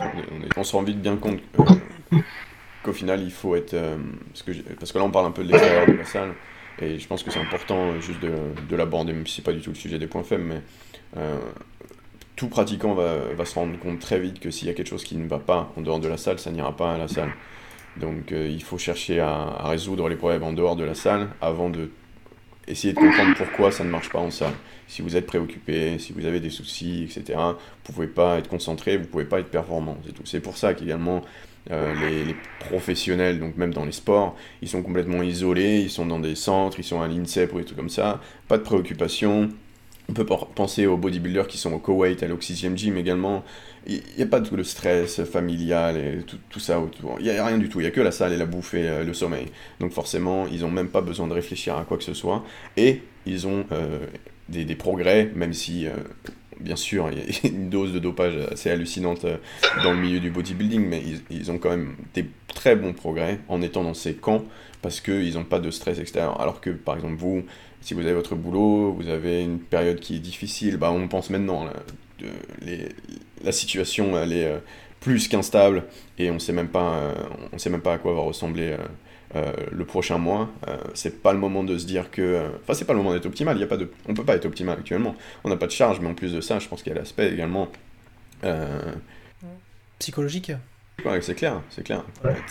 [0.56, 2.18] on, se rend vite bien compte euh,
[2.82, 3.74] qu'au final, il faut être...
[3.74, 3.96] Euh,
[4.28, 6.34] parce, que parce, que là, on parle un peu de l'extérieur de la salle,
[6.80, 8.32] et je pense que c'est important juste de,
[8.68, 10.62] de l'aborder, même si c'est pas du tout le sujet des points faibles, mais
[12.40, 15.14] tout pratiquant va, se rendre compte très vite que s'il y a quelque chose qui
[15.14, 17.34] ne va pas en dehors de la salle, ça n'ira pas à la salle.
[17.98, 21.68] Donc euh, il faut chercher à, résoudre les problèmes en dehors de la salle avant
[21.68, 21.90] de
[22.66, 24.54] essayer de comprendre pourquoi ça ne marche pas en salle.
[24.88, 28.48] Si vous êtes préoccupé, si vous avez des soucis, etc., vous ne pouvez pas être
[28.48, 29.98] concentré, vous ne pouvez pas être performant.
[30.06, 30.24] C'est tout.
[30.24, 31.20] C'est pour ça qu'également
[31.70, 31.92] euh,
[32.24, 36.36] les, professionnels, donc même dans les sports, ils sont complètement isolés, ils sont dans des
[36.36, 39.50] centres, ils sont à l'INSEP ou des trucs comme ça, pas de préoccupation.
[40.10, 43.44] On peut penser aux bodybuilders qui sont au Koweït, à l'Oxygen Gym également,
[43.86, 47.18] il n'y a pas tout le stress familial et tout, ça autour.
[47.20, 47.78] Il n'y a rien du tout.
[47.78, 49.46] Il n'y a que la salle et la bouffe et euh, le sommeil.
[49.78, 52.44] Donc forcément, ils n'ont même pas besoin de réfléchir à quoi que ce soit.
[52.76, 54.00] Et ils ont euh,
[54.48, 55.92] des, progrès, même si, euh,
[56.58, 59.26] bien sûr, il y a une dose de dopage assez hallucinante
[59.84, 63.62] dans le milieu du bodybuilding, mais ils, ont quand même des très bons progrès en
[63.62, 64.44] étant dans ces camps
[64.82, 66.40] parce qu'ils n'ont pas de stress extérieur.
[66.40, 67.44] Alors que, par exemple, vous,
[67.80, 71.30] si vous avez votre boulot, vous avez une période qui est difficile, bah on pense
[71.30, 71.66] maintenant,
[73.42, 74.58] la situation elle est euh,
[75.00, 75.84] plus qu'instable
[76.18, 77.14] et on sait même pas euh,
[77.52, 78.76] on sait même pas à quoi va ressembler
[79.34, 80.50] euh, le prochain mois.
[80.94, 83.56] C'est pas le moment de se dire que enfin c'est pas le moment d'être optimal
[83.56, 85.14] il y a pas de on peut pas être optimal actuellement.
[85.44, 86.98] On n'a pas de charge mais en plus de ça je pense qu'il y a
[86.98, 87.68] l'aspect également
[89.98, 90.52] psychologique
[91.20, 92.04] c'est clair, c'est clair.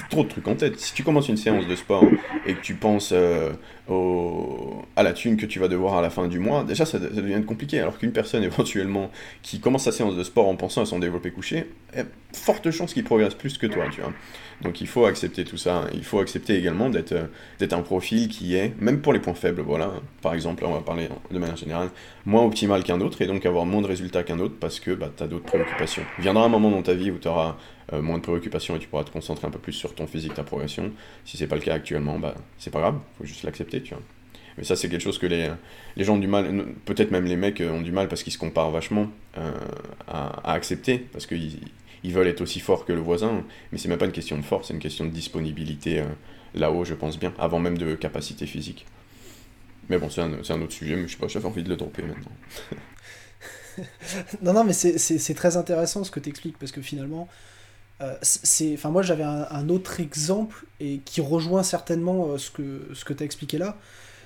[0.10, 0.80] trop de trucs en tête.
[0.80, 2.06] Si tu commences une séance de sport
[2.46, 3.52] et que tu penses euh,
[3.88, 4.84] au...
[4.96, 7.44] à la thune que tu vas devoir à la fin du mois, déjà ça, devient
[7.46, 7.80] compliqué.
[7.80, 11.32] Alors qu'une personne éventuellement qui commence sa séance de sport en pensant à son développé
[11.32, 14.14] couché, a forte chance qu'il progresse plus que toi, tu vois.
[14.62, 15.86] Donc il faut accepter tout ça.
[15.94, 17.28] Il faut accepter également d'être euh,
[17.60, 19.92] d'être un profil qui est, même pour les points faibles, voilà,
[20.22, 21.90] par exemple, on va parler de manière générale,
[22.26, 25.12] moins optimal qu'un autre et donc avoir moins de résultats qu'un autre parce que bah,
[25.16, 26.04] tu as d'autres préoccupations.
[26.18, 27.58] Il viendra un moment dans ta vie où tu auras
[27.94, 30.34] euh, moins de préoccupations et tu pourras te concentrer un peu plus sur ton physique,
[30.34, 30.92] ta progression.
[31.26, 34.04] Si c'est pas le cas actuellement, bah, c'est pas grave, faut juste l'accepter, tu vois.
[34.58, 35.50] Mais ça, c'est quelque chose que les,
[35.96, 38.34] les gens ont du mal, peut-être même les mecs euh, ont du mal parce qu'ils
[38.34, 39.52] se comparent vachement euh,
[40.08, 41.60] à, accepter, parce qu'ils
[42.04, 44.44] ils veulent être aussi forts que le voisin, mais c'est même pas une question de
[44.44, 46.04] force, c'est une question de disponibilité
[46.56, 48.86] là-haut, je pense bien, avant même de capacité physique.
[49.90, 51.76] Mais bon, c'est un, un, autre sujet, mais je sais pas, j'avais envie de le
[51.76, 52.32] dropper maintenant.
[54.42, 57.28] non, non, mais c'est très intéressant ce que tu expliques, parce que finalement,
[58.02, 62.88] euh, c'est, enfin moi j'avais un, autre exemple et qui rejoint certainement euh, ce que,
[62.94, 63.78] ce que tu as expliqué là.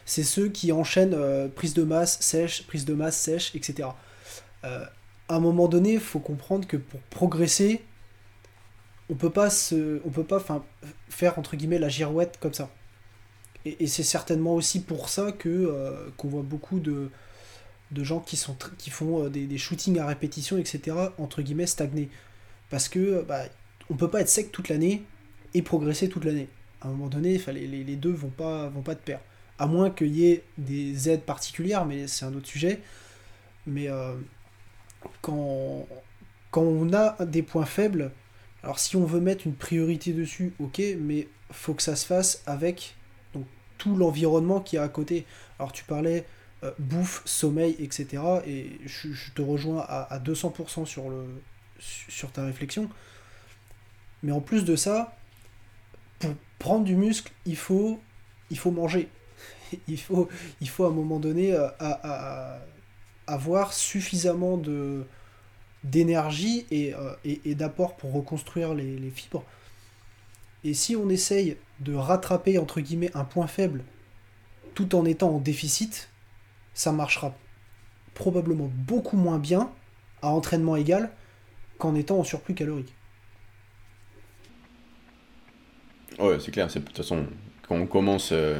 [0.05, 3.89] C'est ceux qui enchaînent euh, prise de masse sèche, prise de masse sèche, etc.
[4.63, 4.89] à
[5.30, 7.84] un moment donné, il faut comprendre que pour progresser,
[9.09, 10.43] on peut pas se, on peut pas
[11.09, 12.69] faire entre guillemets la girouette comme ça.
[13.65, 17.09] Et, c'est certainement aussi pour ça que qu'on voit beaucoup de,
[17.91, 20.95] de gens qui, sont qui font des, shootings à répétition, etc.
[21.17, 22.09] entre guillemets stagner
[22.69, 23.43] parce que bah,
[23.89, 25.03] on peut pas être sec toute l'année
[25.53, 26.47] et progresser toute l'année.
[26.81, 29.19] À un moment donné, les, les, deux vont pas, vont pas de pair.
[29.59, 32.81] À moins qu'il y ait des aides particulières, mais c'est un autre sujet.
[33.65, 34.15] Mais euh,
[35.21, 35.88] quand,
[36.51, 38.11] quand on a des points faibles,
[38.63, 42.41] alors si on veut mettre une priorité dessus, ok, mais faut que ça se fasse
[42.45, 42.95] avec
[43.34, 43.45] donc,
[43.77, 45.25] tout l'environnement qui est à côté.
[45.59, 46.25] Alors tu parlais
[46.63, 48.23] euh, bouffe, sommeil, etc.
[48.45, 51.25] Et je, te rejoins à, à 200% sur, le,
[51.79, 52.89] sur ta réflexion.
[54.24, 55.15] Mais en plus de ça,
[56.19, 57.99] pour prendre du muscle, il faut,
[58.49, 59.09] il faut manger.
[59.88, 60.30] Il faut,
[60.61, 61.67] il faut à un moment donné euh,
[63.26, 64.61] avoir suffisamment
[65.84, 69.43] d'énergie et, euh, et, d'apport pour reconstruire les, les, fibres.
[70.63, 73.84] Et si on essaye de rattraper entre guillemets un point faible
[74.76, 76.09] tout en étant en déficit,
[76.76, 77.36] ça marchera
[78.13, 79.71] probablement beaucoup moins bien
[80.21, 81.09] à entraînement égal
[81.80, 82.93] qu'en étant en surplus calorique.
[86.20, 86.68] Ouais, c'est clair.
[86.68, 87.26] De toute façon,
[87.68, 88.59] quand on commence, euh,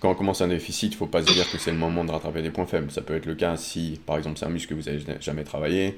[0.00, 2.04] quand on commence un déficit, il ne faut pas se dire que c'est le moment
[2.04, 2.90] de rattraper des points faibles.
[2.90, 5.44] Ça peut être le cas si, par exemple, c'est un muscle que vous n'avez jamais
[5.44, 5.96] travaillé,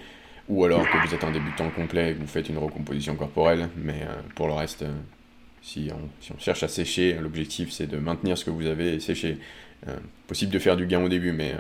[0.49, 3.69] ou alors que vous êtes un débutant complet et que vous faites une recomposition corporelle.
[3.77, 4.93] Mais euh, pour le reste, euh,
[5.63, 9.39] si, on, cherche à sécher, l'objectif c'est de maintenir ce que vous avez et sécher.
[10.27, 11.55] Possible de faire du gain au début, mais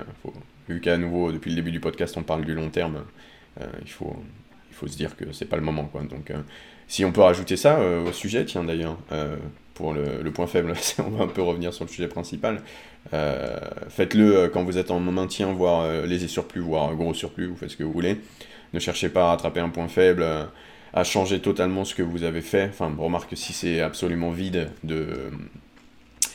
[0.68, 3.04] vu qu'à nouveau, depuis le début du podcast, on parle du long terme,
[3.82, 4.16] il, faut,
[4.70, 5.84] il faut se dire que c'est pas le moment.
[5.84, 6.02] Quoi.
[6.02, 6.32] Donc,
[6.88, 8.96] si on peut rajouter ça au sujet, tiens d'ailleurs,
[9.74, 12.62] pour le, point faible, on va un peu revenir sur le sujet principal.
[13.10, 17.76] Faites-le quand vous êtes en maintien, voire léger surplus, voire gros surplus, vous faites ce
[17.76, 18.18] que vous voulez.
[18.72, 20.44] Ne cherchez pas à rattraper un point faible, euh,
[20.92, 22.68] à changer totalement ce que vous avez fait.
[22.68, 25.30] Enfin, remarque si c'est absolument vide de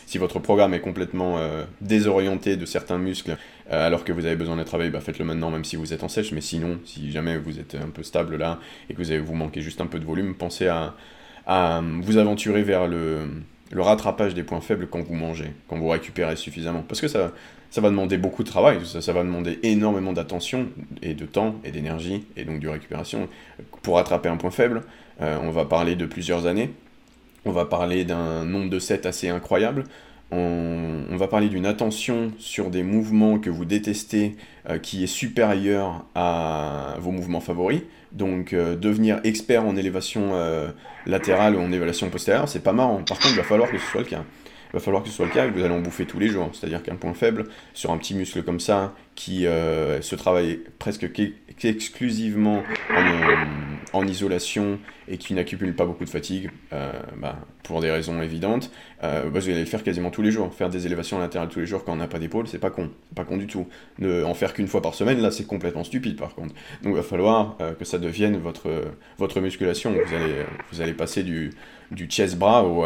[0.06, 3.36] si votre programme est complètement euh, désorienté de certains muscles euh,
[3.72, 6.09] alors que vous avez besoin de travailler, bah faites-le maintenant même si vous êtes en
[6.09, 6.32] sèche.
[6.32, 8.59] Mais sinon, si jamais vous êtes un peu stable là
[8.89, 10.95] et que vous, avez, vous manquez juste un peu de volume, pensez à,
[11.45, 13.28] à vous aventurer vers le,
[13.76, 16.84] rattrapage des points faibles quand vous mangez, quand vous récupérez suffisamment.
[16.88, 17.32] Parce que ça,
[17.69, 20.67] ça va demander beaucoup de travail, ça, va demander énormément d'attention
[21.01, 23.30] et de temps et d'énergie et donc de récupération.
[23.82, 24.84] Pour rattraper un point faible,
[25.22, 26.72] euh, on va parler de plusieurs années,
[27.45, 29.86] on va parler d'un nombre de sets assez incroyable,
[30.32, 34.36] on, va parler d'une attention sur des mouvements que vous détestez
[34.69, 37.82] euh, qui est supérieure à vos mouvements favoris.
[38.11, 40.32] Donc euh, devenir expert en élévation
[41.05, 43.03] latérale ou en élévation postérieure, c'est pas marrant.
[43.03, 44.23] Par contre, il va falloir que ce soit le cas
[44.71, 46.19] il va falloir que ce soit le cas et que vous allez en bouffer tous
[46.19, 46.49] les jours.
[46.53, 51.05] C'est-à-dire qu'un point faible sur un petit muscle comme ça, qui euh, se travaille presque
[51.63, 58.22] exclusivement en, isolation et qui n'accumule pas beaucoup de fatigue, euh, bah, pour des raisons
[58.22, 58.72] évidentes,
[59.04, 60.54] euh, bah, vous allez le faire quasiment tous les jours.
[60.54, 62.89] Faire des élévations latérales tous les jours quand on n'a pas d'épaule, c'est pas con.
[63.16, 63.68] pas con du tout.
[64.00, 66.54] Ne en faire qu'une fois par semaine, là, c'est complètement stupide par contre.
[66.84, 68.70] Donc il va falloir que ça devienne votre,
[69.18, 69.92] votre musculation.
[69.92, 70.36] Vous allez,
[70.72, 71.52] vous allez passer du,
[71.92, 72.86] du chest bras au,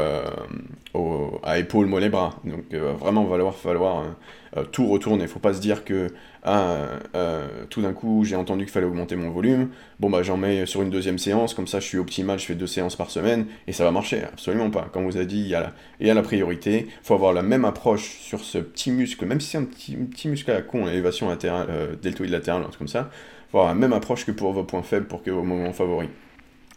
[0.93, 2.39] au, à épaule mollet bras.
[2.43, 4.09] Donc vraiment, il va falloir, falloir euh,
[4.71, 5.21] tout retourne.
[5.21, 6.09] Il faut pas se dire que
[6.43, 6.77] ah,
[7.15, 9.69] euh, tout d'un coup j'ai entendu qu'il fallait augmenter mon volume.
[9.99, 12.55] Bon bah j'en mets sur une deuxième séance, comme ça je suis optimal, je fais
[12.55, 14.23] deux séances par semaine et ça va marcher.
[14.23, 14.89] Absolument pas.
[14.93, 16.87] Comme vous a dit, il y a la, priorité.
[17.03, 19.97] Faut avoir la même approche sur ce petit muscle, même si c'est un petit,
[20.27, 23.09] muscle à la con, élévation latérale, euh, deltoïde latérale, un comme ça.
[23.51, 26.09] Faut avoir la même approche que pour vos points faibles, pour que vos moments favoris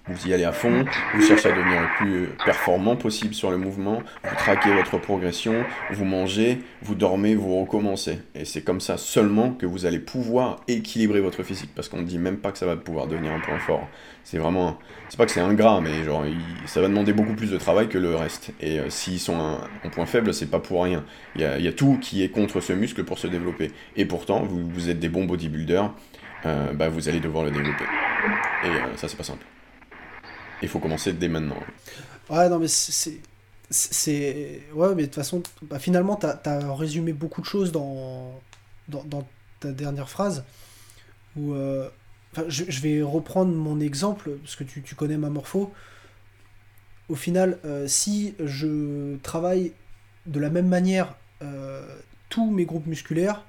[0.09, 0.84] vous y allez à fond,
[1.14, 5.64] vous cherchez à devenir le plus performant possible sur le mouvement, vous traquez votre progression,
[5.90, 8.18] vous mangez, vous dormez, vous recommencez.
[8.34, 12.06] Et c'est comme ça seulement que vous allez pouvoir équilibrer votre physique, parce qu'on ne
[12.06, 13.86] dit même pas que ça va pouvoir devenir un point fort.
[14.24, 14.78] C'est vraiment,
[15.09, 16.24] c'est pas que c'est ingrat, mais genre,
[16.66, 18.52] ça va demander beaucoup plus de travail que le reste.
[18.61, 21.04] Et euh, s'ils sont un, point faible, c'est pas pour rien.
[21.34, 23.70] Il y, a, tout qui est contre ce muscle pour se développer.
[23.96, 25.90] Et pourtant, vous, êtes des bons bodybuilders,
[26.46, 27.84] euh, bah, vous allez devoir le développer.
[28.64, 29.46] Et euh, ça, c'est pas simple.
[30.62, 31.56] Il faut commencer dès maintenant.
[32.30, 33.20] Ouais, non, mais c'est.
[33.70, 38.40] c'est Ouais, mais de toute façon, bah, finalement, tu as, résumé beaucoup de choses dans,
[38.88, 39.26] dans, dans
[39.61, 40.44] ta dernière phrase.
[41.36, 41.88] Où, euh,
[42.48, 45.72] je, je, vais reprendre mon exemple, parce que tu, tu connais ma morpho.
[47.09, 49.72] Au final, euh, si je travaille
[50.26, 51.82] de la même manière euh,
[52.28, 53.44] tous mes groupes musculaires,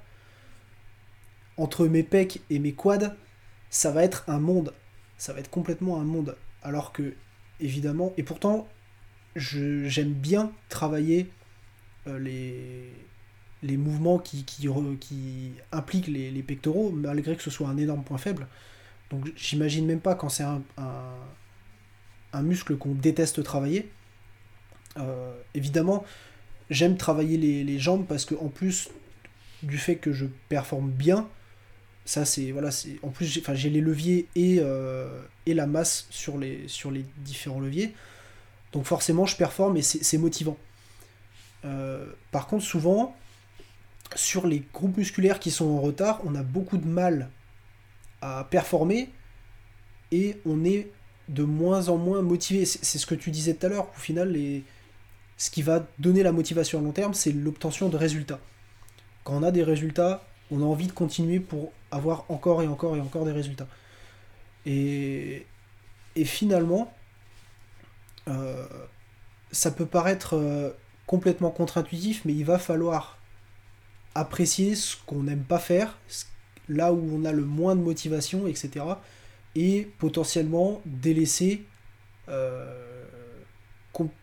[1.56, 3.14] entre mes pecs et mes quads,
[3.68, 4.72] ça va être un monde.
[5.18, 6.36] Ça va être complètement un monde.
[6.62, 7.14] Alors que,
[7.60, 8.68] évidemment, et pourtant,
[9.36, 11.30] j'aime bien travailler
[12.06, 12.18] euh,
[13.62, 14.44] les, mouvements qui,
[15.72, 18.46] impliquent les, pectoraux, malgré que ce soit un énorme point faible.
[19.10, 20.62] Donc j'imagine même pas quand c'est un,
[22.32, 23.90] un, muscle qu'on déteste travailler.
[24.96, 26.04] Euh, évidemment,
[26.68, 28.88] j'aime travailler les, les, jambes parce que en plus
[29.62, 31.28] du fait que je performe bien,
[32.10, 32.50] ça, c'est.
[32.50, 32.98] Voilà, c'est.
[33.04, 37.04] En plus, j'ai, j'ai les leviers et, euh, et la masse sur les, sur les
[37.18, 37.94] différents leviers.
[38.72, 40.56] Donc, forcément, je performe et c'est, motivant.
[41.64, 43.14] Euh, par contre, souvent,
[44.16, 47.30] sur les groupes musculaires qui sont en retard, on a beaucoup de mal
[48.22, 49.10] à performer
[50.10, 50.90] et on est
[51.28, 52.64] de moins en moins motivé.
[52.64, 53.88] C'est, ce que tu disais tout à l'heure.
[53.96, 54.64] Au final, les,
[55.36, 58.40] ce qui va donner la motivation à long terme, c'est l'obtention de résultats.
[59.22, 62.96] Quand on a des résultats, on a envie de continuer pour avoir encore et encore
[62.96, 63.66] et encore des résultats.
[64.66, 65.46] Et,
[66.24, 66.92] finalement,
[68.28, 68.66] euh,
[69.52, 70.70] ça peut paraître euh,
[71.06, 73.18] complètement contre-intuitif, mais il va falloir
[74.14, 75.98] apprécier ce qu'on n'aime pas faire,
[76.68, 78.84] là où on a le moins de motivation, etc.
[79.54, 81.64] Et potentiellement délaisser,
[82.28, 83.04] euh,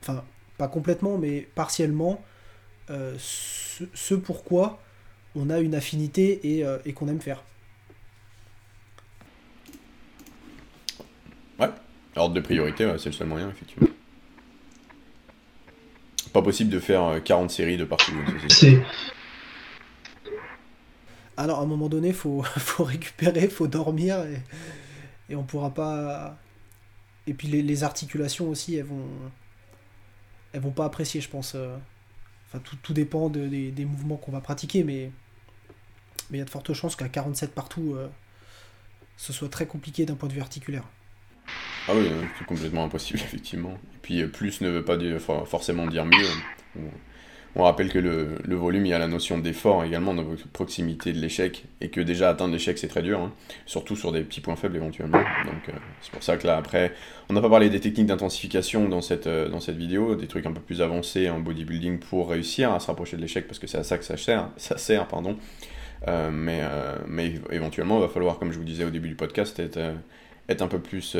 [0.01, 0.23] enfin
[0.57, 2.21] pas complètement, mais partiellement,
[2.89, 4.79] ce, ce pourquoi
[5.35, 7.43] on a une affinité et qu'on aime faire.
[11.59, 11.69] Ouais,
[12.15, 13.87] ordre de priorité, c'est le seul moyen, effectivement.
[16.33, 18.13] pas possible de faire 40 séries de partout.
[18.49, 18.81] C'est.
[21.35, 24.41] Alors, à un moment donné, faut, faut récupérer, faut dormir, et,
[25.29, 26.37] et on pourra pas.
[27.25, 29.07] Et puis les, les, articulations aussi, elles vont.
[30.53, 31.55] Elles vont pas apprécier, je pense.
[32.47, 35.11] Enfin, tout, tout dépend de, des, des mouvements qu'on va pratiquer, mais.
[36.29, 37.95] Mais il y a de fortes chances qu'à 47 partout,
[39.15, 40.83] ce soit très compliqué d'un point de vue articulaire.
[41.87, 43.73] Ah oui, c'est complètement impossible, effectivement.
[43.93, 44.97] Et puis plus ne veut pas
[45.45, 46.27] forcément dire mieux.
[47.55, 51.11] On rappelle que le, volume, il y a la notion d'effort également dans votre proximité
[51.11, 53.33] de l'échec, et que déjà atteindre l'échec c'est très dur, hein,
[53.65, 55.17] surtout sur des petits points faibles éventuellement.
[55.17, 55.71] Donc euh,
[56.01, 56.93] c'est pour ça que là après,
[57.29, 60.45] on n'a pas parlé des techniques d'intensification dans cette, euh, dans cette vidéo, des trucs
[60.45, 63.65] un peu plus avancés en bodybuilding pour réussir à se rapprocher de l'échec, parce que
[63.65, 65.35] c'est à ça que ça sert, ça sert pardon.
[66.07, 66.95] Euh, mais, euh,
[67.51, 69.93] éventuellement, il va falloir, comme je vous disais au début du podcast, être, euh,
[70.49, 71.15] être un peu plus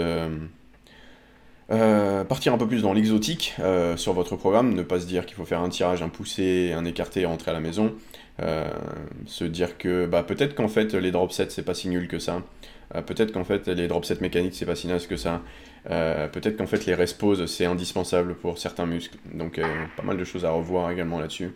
[1.70, 5.26] euh, partir un peu plus dans l'exotique euh, sur votre programme, ne pas se dire
[5.26, 7.94] qu'il faut faire un tirage, un poussé, un écarté et rentrer à la maison.
[8.42, 8.70] Euh,
[9.26, 12.20] se dire que bah, peut-être qu'en fait les drop sets c'est pas si nul que
[12.20, 12.42] ça.
[13.06, 15.42] peut-être qu'en fait les drop sets mécaniques c'est pas si naze que ça.
[15.86, 19.18] peut-être qu'en fait les resposes c'est indispensable pour certains muscles.
[19.34, 19.60] Donc
[19.98, 21.52] pas mal de choses à revoir également là-dessus.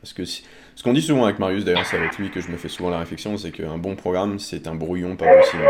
[0.00, 0.42] Parce que si,
[0.80, 2.88] ce qu'on dit souvent avec Marius, d'ailleurs, c'est avec lui que je me fais souvent
[2.88, 5.62] la réflexion, c'est qu'un bon programme, c'est un brouillon pas possible.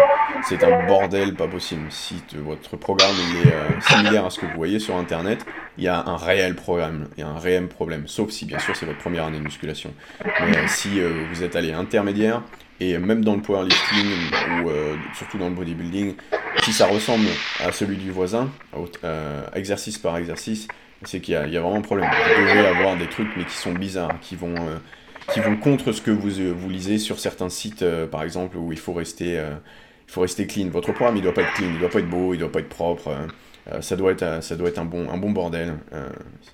[0.45, 1.83] C'est un bordel pas possible.
[1.91, 5.45] Si votre programme il est euh, similaire à ce que vous voyez sur Internet,
[5.79, 8.07] il y a un réel programme, il y a un réel problème.
[8.07, 9.93] Sauf si, bien sûr, c'est votre première année de musculation.
[10.25, 12.43] Mais euh, si euh, vous êtes allé intermédiaire,
[12.79, 14.07] et même dans le powerlifting,
[14.63, 14.71] ou
[15.17, 16.15] surtout dans le bodybuilding,
[16.63, 17.27] si ça ressemble
[17.59, 18.49] à celui du voisin,
[19.57, 20.69] exercice par exercice,
[21.03, 22.09] c'est qu'il y, y, a vraiment un problème.
[22.37, 24.55] Vous devez avoir des trucs, mais qui sont bizarres, qui vont
[25.33, 28.57] qui vont contre ce que vous, euh, vous lisez sur certains sites, euh, par exemple,
[28.57, 29.51] où il faut rester, euh,
[30.09, 30.69] il faut rester clean.
[30.69, 32.61] Votre programme, il doit pas être clean, il doit pas être beau, il doit pas
[32.61, 33.15] être propre.
[33.81, 35.75] ça doit être, ça doit être un bon, un bon bordel.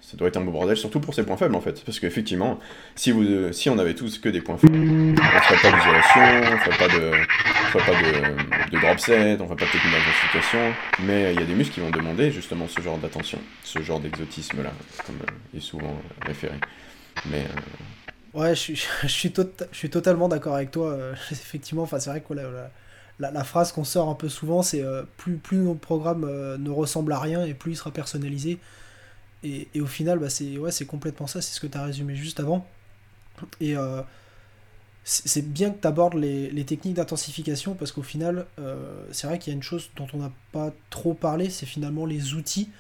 [0.03, 1.83] ça doit être un bon bordel, surtout pour ses points faibles en fait.
[1.85, 2.59] Parce qu'effectivement,
[2.95, 3.15] si,
[3.53, 6.59] si on avait tous que des points faibles, on ne ferait pas d'isolation, on ne
[6.59, 7.13] ferait pas de,
[7.71, 10.73] ferait pas de, de drop set, on ne ferait pas de technique d'intensification.
[11.05, 14.01] Mais il y a des muscles qui vont demander justement ce genre d'attention, ce genre
[14.01, 14.73] d'exotisme là,
[15.07, 15.17] comme
[15.57, 16.57] est souvent référé.
[17.31, 17.47] Mais
[18.37, 19.33] Ouais, je suis, je suis,
[19.73, 20.91] je suis totalement d'accord avec toi.
[20.93, 22.71] Euh, effectivement, c'est vrai que la,
[23.19, 26.71] la, phrase qu'on sort un peu souvent, c'est euh, plus, plus notre programme euh, ne
[26.71, 28.59] ressemble à rien et plus il sera personnalisé.
[29.43, 32.15] Et, et au final, bah, c'est ouais, complètement ça, c'est ce que tu as résumé
[32.15, 32.67] juste avant.
[33.61, 33.75] Et
[35.05, 38.47] c'est bien que tu abordes les, les, techniques d'intensification parce qu'au final,
[39.13, 42.07] c'est vrai qu'il y a une chose dont on n'a pas trop parlé, c'est finalement
[42.07, 42.71] les outils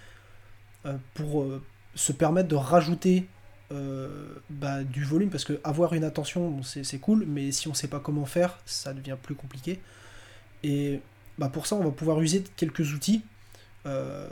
[1.12, 1.46] pour
[1.94, 3.28] se permettre de rajouter
[3.72, 7.88] euh, bah, du volume, parce que avoir une attention, c'est cool, mais si on sait
[7.88, 9.80] pas comment faire, ça devient plus compliqué.
[10.62, 11.00] Et
[11.38, 13.22] bah, pour ça, on va pouvoir user quelques outils.
[13.86, 14.28] Euh,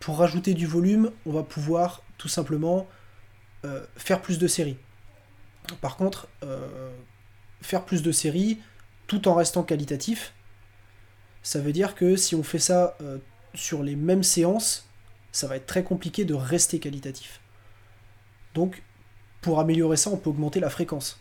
[0.00, 2.86] pour rajouter du volume, on va pouvoir tout simplement
[3.64, 4.76] euh, faire plus de séries.
[5.80, 6.28] Par contre,
[7.60, 8.58] faire plus de séries
[9.06, 10.34] tout en restant qualitatif,
[11.44, 12.96] ça veut dire que si on fait ça
[13.54, 14.88] sur les mêmes séances,
[15.30, 17.41] ça va être très compliqué de rester qualitatif.
[18.54, 18.82] Donc,
[19.40, 21.20] pour améliorer ça, on peut augmenter la fréquence.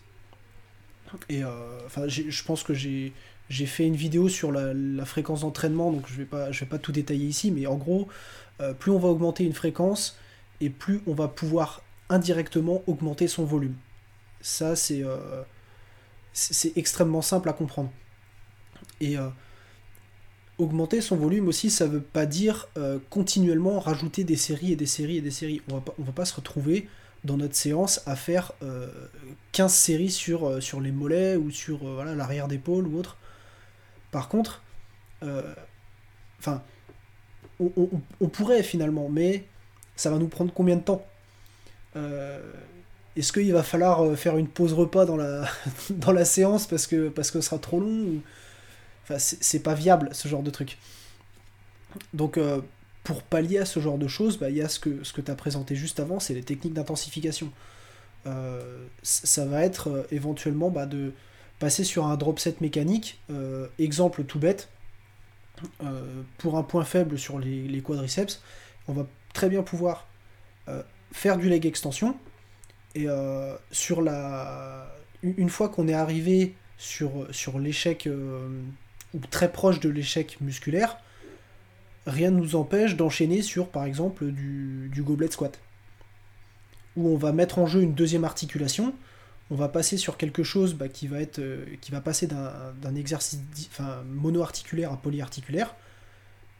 [1.29, 1.49] Et euh,
[1.86, 3.13] enfin, je pense que j'ai
[3.49, 7.51] fait une vidéo sur la, fréquence d'entraînement, donc je je vais pas tout détailler ici,
[7.51, 8.07] mais en gros,
[8.61, 10.17] euh, plus on va augmenter une fréquence,
[10.61, 13.75] et plus on va pouvoir indirectement augmenter son volume.
[14.41, 15.43] Ça, c'est euh,
[16.75, 17.91] extrêmement simple à comprendre.
[18.99, 19.15] Et
[20.57, 22.67] augmenter son volume aussi, ça veut pas dire
[23.09, 25.61] continuellement rajouter des séries et des séries et des séries.
[25.71, 26.88] On on va pas se retrouver
[27.24, 28.53] dans notre séance à faire
[29.51, 32.97] 15 euh, séries sur, euh, sur les mollets ou sur euh, voilà, l'arrière d'épaule ou
[32.97, 33.17] autre.
[34.11, 34.61] Par contre,
[36.39, 36.63] enfin,
[37.59, 37.72] on,
[38.19, 39.45] on, pourrait finalement, mais
[39.95, 41.05] ça va nous prendre combien de temps?
[43.15, 45.45] Est-ce qu'il va falloir faire une pause repas dans la,
[45.91, 48.22] dans la séance parce que, parce que ce sera trop long ou...
[49.03, 50.78] Enfin, c'est pas viable ce genre de truc.
[52.13, 52.38] Donc,
[53.03, 55.21] pour pallier à ce genre de choses, bah, il y a ce que, ce que
[55.21, 57.51] tu as présenté juste avant, c'est les techniques d'intensification.
[58.27, 61.13] Euh, ça va être euh, éventuellement bah, de
[61.59, 64.69] passer sur un drop set mécanique, euh, exemple tout bête,
[66.39, 68.41] pour un point faible sur les, quadriceps,
[68.87, 70.07] on va très bien pouvoir
[71.11, 72.17] faire du leg extension,
[72.95, 73.05] et
[73.69, 74.87] sur la...
[75.21, 78.09] une fois qu'on est arrivé sur, sur l'échec,
[79.13, 80.97] ou très proche de l'échec musculaire,
[82.05, 85.59] rien ne nous empêche d'enchaîner sur, par exemple, du, goblet squat.
[86.95, 88.93] Où on va mettre en jeu une deuxième articulation,
[89.49, 92.95] on va passer sur quelque chose bah, qui, va être, euh, qui va passer d'un
[92.95, 93.39] exercice
[93.69, 95.75] enfin, monoarticulaire à polyarticulaire.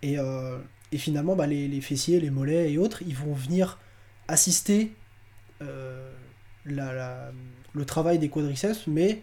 [0.02, 0.58] Et, euh,
[0.92, 3.80] et finalement, bah, les, fessiers, les mollets et autres, ils vont venir
[4.28, 4.94] assister
[6.66, 7.32] la,
[7.74, 9.22] le travail des quadriceps, mais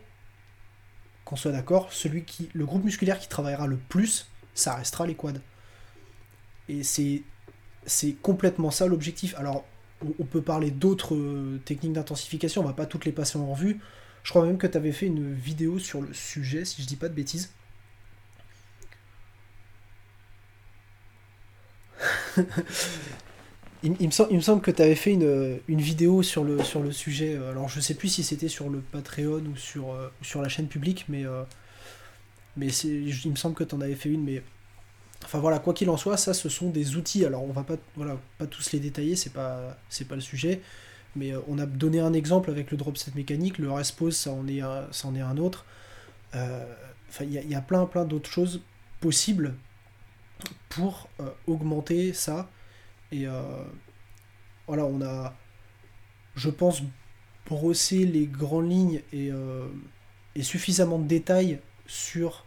[1.24, 5.14] qu'on soit d'accord, celui qui, le groupe musculaire qui travaillera le plus, ça restera les
[5.14, 5.40] quads.
[6.68, 7.22] Et c'est,
[8.22, 9.34] complètement ça l'objectif.
[9.38, 9.64] Alors,
[10.18, 13.80] on, peut parler d'autres euh, techniques d'intensification, on va pas toutes les passer en revue.
[14.22, 16.96] Je crois même que tu avais fait une vidéo sur le sujet, si je dis
[16.96, 17.50] pas de bêtises.
[23.84, 27.34] Il, me semble, que tu avais fait une, vidéo sur le, sur le sujet.
[27.34, 30.48] Euh, alors, je sais plus si c'était sur le Patreon ou sur, euh, sur la
[30.48, 31.44] chaîne publique, mais, euh,
[32.56, 34.24] mais il me semble que tu en avais fait une.
[34.24, 34.42] Mais
[35.24, 37.24] enfin voilà, quoi qu'il en soit, ça, ce sont des outils.
[37.24, 38.18] Alors, on va pas, voilà,
[38.50, 39.76] tous les détailler, c'est pas,
[40.08, 40.60] pas le sujet.
[41.16, 43.58] Mais on a donné un exemple avec le drop set mécanique.
[43.58, 45.64] Le rest pose, ça en est un, autre.
[46.32, 48.60] Enfin, il y, a plein, plein d'autres choses
[49.00, 49.54] possibles
[50.68, 51.08] pour
[51.46, 52.48] augmenter ça
[53.10, 53.64] et euh,
[54.66, 55.34] voilà, on a,
[56.34, 56.82] je pense,
[57.46, 59.68] brossé les grandes lignes euh,
[60.34, 62.44] et suffisamment de détails sur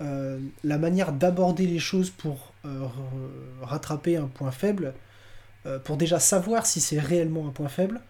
[0.00, 2.52] euh, la manière d'aborder les choses pour
[3.60, 4.94] rattraper un point faible,
[5.84, 8.00] pour déjà savoir si c'est réellement un point faible,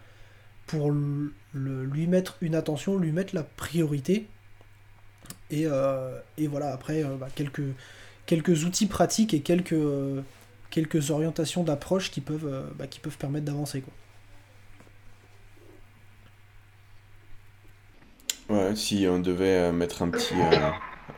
[0.65, 4.27] pour lui mettre une attention, lui mettre la priorité.
[5.51, 5.67] Et,
[6.37, 7.63] et voilà, après, bah, quelques,
[8.25, 9.75] quelques outils pratiques et quelques,
[10.75, 13.81] quelques orientations d'approche qui peuvent, euh, bah, qui peuvent permettre d'avancer.
[18.49, 20.35] Ouais, si on devait euh, mettre un petit,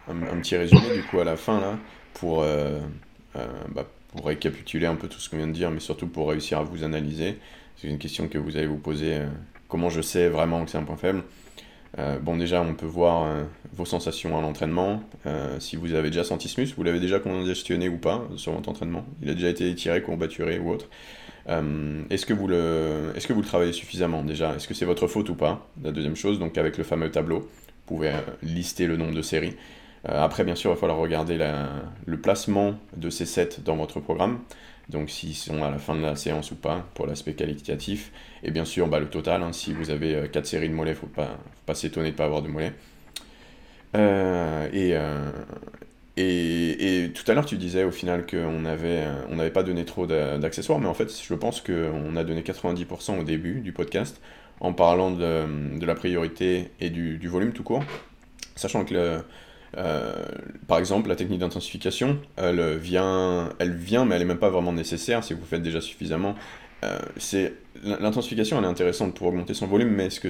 [0.09, 1.77] euh, un, petit résumé du coup à la fin là,
[2.13, 6.29] pour, bah, pour récapituler un peu tout ce qu'on vient de dire, mais surtout pour
[6.29, 7.37] réussir à vous analyser,
[7.75, 9.21] c'est une question que vous allez vous poser,
[9.67, 11.23] comment je sais vraiment que c'est un point faible?
[11.99, 15.03] Euh, bon, déjà, on peut voir euh, vos sensations à l'entraînement.
[15.25, 18.51] Euh, si vous avez déjà senti ce muscle, vous l'avez déjà congestionné ou pas sur
[18.53, 19.05] votre entraînement.
[19.21, 20.87] Il a déjà été étiré, courbaturé ou autre.
[21.47, 22.33] est-ce que,
[23.15, 24.55] est-ce que vous le travaillez suffisamment déjà?
[24.55, 25.67] Est-ce que c'est votre faute ou pas?
[25.83, 28.11] La deuxième chose, donc avec le fameux tableau, vous pouvez
[28.43, 29.55] lister le nombre de séries.
[30.07, 31.37] Après, bien sûr, il va falloir regarder
[32.05, 34.39] le placement de ces sets dans votre programme
[34.89, 38.11] donc s'ils sont à la fin de la séance ou pas, pour l'aspect qualitatif.
[38.43, 40.91] Et bien sûr, bah, le total, hein, si vous avez 4 euh, séries de mollets,
[40.91, 42.73] il ne faut pas, s'étonner de ne pas avoir de mollets.
[43.95, 45.31] Euh, euh,
[46.15, 50.87] et, tout à l'heure, tu disais au final qu'on n'avait pas donné trop d'accessoires, mais
[50.87, 54.21] en fait, je pense qu'on a donné 90% au début du podcast
[54.59, 57.83] en parlant de, de la priorité et du, du, volume tout court.
[58.55, 59.23] Sachant que le,
[59.77, 60.25] euh,
[60.67, 64.73] par exemple, la technique d'intensification, elle vient, elle vient, mais elle n'est même pas vraiment
[64.73, 66.35] nécessaire si vous faites déjà suffisamment.
[66.83, 66.99] Euh,
[67.83, 70.29] l'intensification, elle est intéressante pour augmenter son volume, mais est-ce que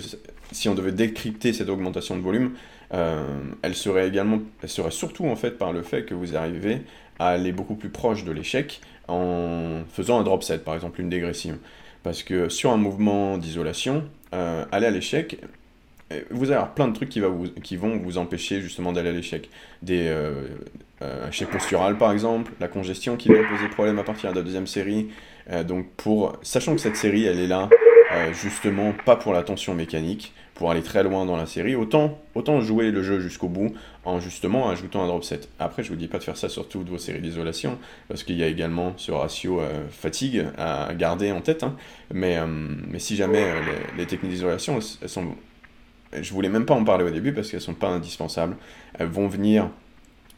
[0.52, 2.52] si on devait décrypter cette augmentation de volume,
[2.94, 3.26] euh,
[3.62, 6.82] elle serait également, elle serait surtout en fait par le fait que vous arrivez
[7.20, 11.10] à aller beaucoup plus proche de l'échec en faisant un drop set, par exemple une
[11.10, 11.58] dégression.
[12.04, 15.42] Parce que sur un mouvement d'isolation, aller à l'échec,
[16.32, 17.20] vous allez avoir plein de trucs qui,
[17.78, 19.50] vont vous empêcher justement d'aller à l'échec.
[19.82, 20.48] Des euh,
[21.02, 24.68] euh, postural par exemple, la congestion qui va poser problème à partir de la deuxième
[24.68, 25.10] série.
[25.50, 27.70] Euh, donc pour, sachant que cette série elle est là
[28.32, 32.62] justement pas pour la tension mécanique, pour aller très loin dans la série, autant, autant
[32.62, 33.74] jouer le jeu jusqu'au bout
[34.06, 35.50] en justement ajoutant un drop set.
[35.60, 37.78] Après je vous dis pas de faire ça sur toutes vos séries d'isolation,
[38.08, 41.76] parce qu'il y a également ce ratio fatigue à garder en tête, hein.
[42.14, 45.36] mais, mais si jamais les, les techniques d'isolation elles sont
[46.14, 48.56] je voulais même pas en parler au début parce qu'elles sont pas indispensables.
[48.98, 49.70] Elles vont venir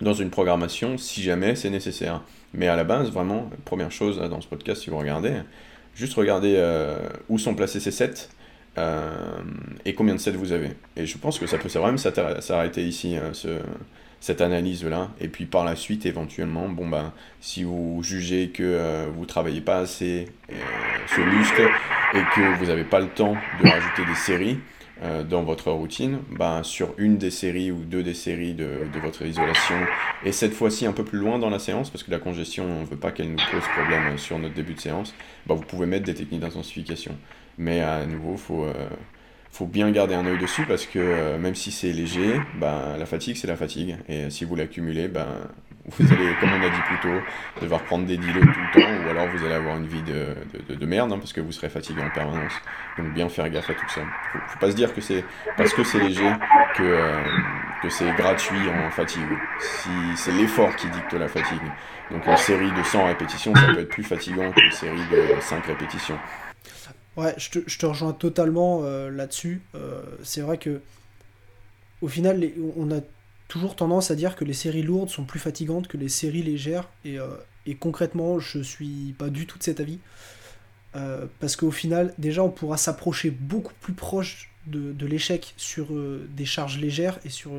[0.01, 2.21] dans une programmation si jamais c'est nécessaire.
[2.53, 5.33] Mais à la base, vraiment, première chose dans ce podcast, si vous regardez,
[5.95, 6.97] juste regardez euh,
[7.27, 8.29] où sont placés ces sets
[8.77, 9.11] euh,
[9.85, 10.71] et combien de sets vous avez.
[10.95, 13.59] Et je pense que ça peut s'arrêter ici, euh, ce,
[14.19, 15.09] cette analyse-là.
[15.21, 19.79] Et puis par la suite, éventuellement, bon ben, si vous jugez que vous travaillez pas
[19.79, 20.27] assez
[21.15, 21.69] ce muscle
[22.13, 24.57] et que vous n'avez pas le temps de rajouter des séries,
[25.01, 28.69] euh, dans votre routine, ben, sur une des séries ou deux des séries de,
[29.01, 29.75] votre isolation,
[30.25, 32.81] et cette fois-ci un peu plus loin dans la séance, parce que la congestion, on
[32.81, 35.13] ne veut pas qu'elle nous pose problème sur notre début de séance,
[35.47, 37.15] ben, vous pouvez mettre des techniques d'intensification.
[37.57, 38.73] Mais à nouveau, il faut, euh,
[39.51, 43.05] faut bien garder un œil dessus, parce que euh, même si c'est léger, ben, la
[43.05, 43.97] fatigue, c'est la fatigue.
[44.09, 45.27] Et si vous l'accumulez, ben,
[45.97, 47.25] vous allez, comme on a dit plus tôt,
[47.61, 50.35] devoir prendre des dilos tout le temps, ou alors vous allez avoir une vie de,
[50.69, 52.53] de, de merde, hein, parce que vous serez fatigué en permanence.
[52.97, 54.01] Donc bien faire gaffe à tout ça.
[54.31, 55.23] Faut, faut pas se dire que c'est
[55.57, 56.29] parce que c'est léger
[56.75, 57.23] que, euh,
[57.81, 59.21] que c'est gratuit en fatigue.
[59.59, 61.59] Si c'est l'effort qui dicte la fatigue.
[62.11, 65.65] Donc une série de 100 répétitions, ça peut être plus fatigant qu'une série de 5
[65.65, 66.17] répétitions.
[67.15, 69.61] Ouais, je te, je te rejoins totalement euh, là-dessus.
[69.75, 70.81] Euh, c'est vrai que
[72.01, 72.41] au final,
[72.77, 73.01] on a
[73.49, 76.87] toujours tendance à dire que les séries lourdes sont plus fatigantes que les séries légères.
[77.03, 77.27] Et, euh,
[77.79, 79.99] concrètement, je suis pas du tout de cet avis.
[80.95, 85.87] Euh, parce qu'au final, déjà, on pourra s'approcher beaucoup plus proche de, l'échec sur
[86.29, 87.51] des charges légères et sur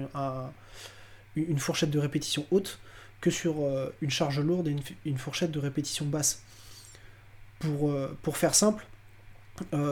[1.34, 2.78] une fourchette de répétition haute
[3.20, 3.56] que sur
[4.00, 6.42] une charge lourde et une, fourchette de répétition basse.
[7.58, 8.86] Pour, pour faire simple,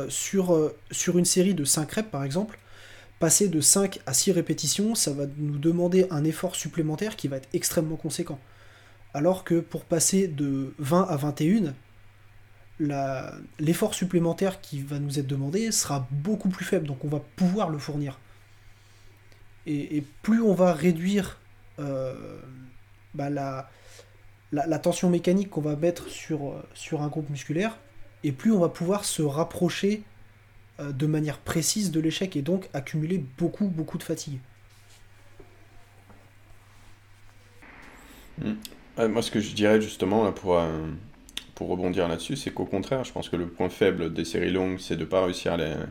[0.09, 2.57] sur, sur une série de 5 reps par exemple,
[3.19, 7.37] passer de 5 à 6 répétitions, ça va nous demander un effort supplémentaire qui va
[7.37, 8.39] être extrêmement conséquent.
[9.15, 11.75] Alors que pour passer de 20 à 21,
[13.59, 17.71] l'effort supplémentaire qui va nous être demandé sera beaucoup plus faible, donc on va pouvoir
[17.71, 18.19] le fournir.
[19.67, 21.39] Et, plus on va réduire
[21.79, 22.41] euh,
[23.15, 27.77] bah, la, tension mécanique qu'on va mettre sur, sur un groupe musculaire,
[28.25, 30.18] et plus on va pouvoir se rapprocher euh,
[30.79, 34.39] de manière précise de l'échec et donc accumuler beaucoup, beaucoup de fatigue.
[38.41, 38.55] Hmm.
[39.09, 40.69] moi, ce que je dirais justement pour, euh,
[41.55, 44.79] pour rebondir là-dessus, c'est qu'au contraire, je pense que le point faible des séries longues,
[44.79, 45.85] c'est de ne pas réussir euh,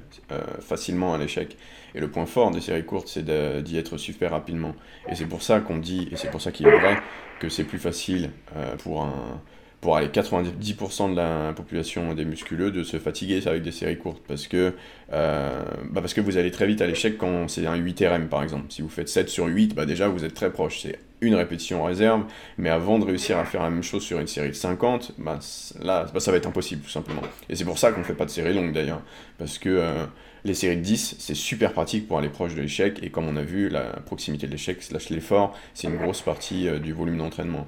[0.61, 1.57] facilement à l'échec.
[1.93, 3.25] Et le point fort des séries courtes, c'est
[3.63, 4.75] d'y être super rapidement.
[5.09, 6.97] Et c'est pour ça qu'on dit, et c'est pour ça qu'il est vrai,
[7.39, 8.31] que c'est plus facile
[8.79, 9.41] pour un
[9.81, 14.21] pour aller 90% de la population des musculeux de se fatiguer avec des séries courtes
[14.27, 14.73] parce que,
[15.13, 18.27] euh, bah parce que vous allez très vite à l'échec quand c'est un 8 RM
[18.27, 18.65] par exemple.
[18.69, 20.81] Si vous faites 7 sur 8, bah déjà vous êtes très proche.
[20.81, 22.25] C'est une répétition en réserve,
[22.57, 25.39] mais avant de réussir à faire la même chose sur une série de 50, bah,
[25.81, 27.21] là bah, ça va être impossible tout simplement.
[27.49, 29.01] Et c'est pour ça qu'on ne fait pas de séries longues d'ailleurs.
[29.37, 30.05] Parce que euh,
[30.43, 33.35] les séries de 10, c'est super pratique pour aller proche de l'échec, et comme on
[33.35, 37.17] a vu, la proximité de l'échec slash l'effort, c'est une grosse partie euh, du volume
[37.17, 37.67] d'entraînement.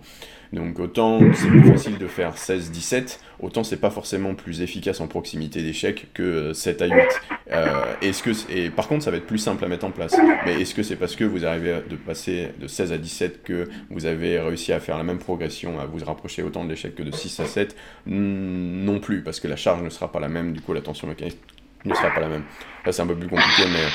[0.52, 5.08] Donc autant c'est plus facile de faire 16-17, autant c'est pas forcément plus efficace en
[5.08, 7.22] proximité d'échec que 7 euh, à 8.
[7.52, 10.16] Euh, est-ce que, et par contre, ça va être plus simple à mettre en place.
[10.46, 13.70] Mais est-ce que c'est parce que vous arrivez de passer de 16 à 17 que
[13.90, 17.04] vous avez réussi à faire la même progression, à vous rapprocher autant de l'échec que
[17.04, 17.76] de 6 à 7
[18.08, 21.08] Non plus, parce que la charge ne sera pas la même, du coup la tension
[21.08, 21.38] mécanique
[21.86, 22.44] ne sera pas la même.
[22.92, 23.86] C'est un peu plus compliqué, mais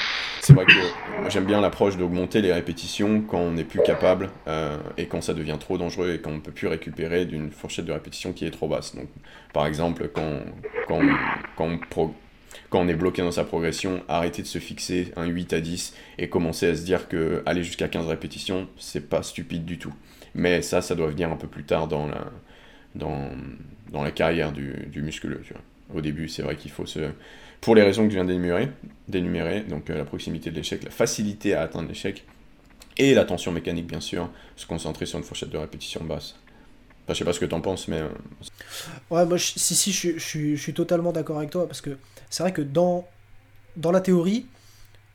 [0.40, 4.76] c'est vrai que j'aime bien l'approche d'augmenter les répétitions quand on n'est plus capable euh,
[4.99, 7.86] et quand ça devient trop dangereux et quand on ne peut plus récupérer d'une fourchette
[7.86, 8.95] de répétition qui est trop basse.
[8.95, 9.09] Donc,
[9.53, 10.40] par exemple, quand,
[10.86, 11.01] quand,
[11.97, 12.14] quand,
[12.72, 16.28] on est bloqué dans sa progression, arrêter de se fixer un 8 à 10 et
[16.28, 19.95] commencer à se dire que aller jusqu'à 15 répétitions, c'est pas stupide du tout.
[20.34, 22.26] Mais ça, ça doit venir un peu plus tard dans la,
[22.95, 23.30] dans,
[23.90, 25.42] dans la carrière du, du musculeux.
[25.95, 27.11] Au début, c'est vrai qu'il faut se
[27.65, 28.27] pour les raisons que je viens
[29.09, 32.27] d'énumérer, donc euh, la proximité de l'échec, la facilité à atteindre l'échec,
[32.99, 36.35] et la tension mécanique bien sûr, se concentrer sur une fourchette de répétition basse.
[37.05, 38.01] Enfin, je sais pas ce que tu en penses, mais...
[38.01, 38.09] Euh,
[39.09, 41.97] ouais, moi, si, si, je, je, je suis totalement d'accord avec toi, parce que
[42.29, 43.09] c'est vrai que dans,
[43.79, 44.45] dans la théorie,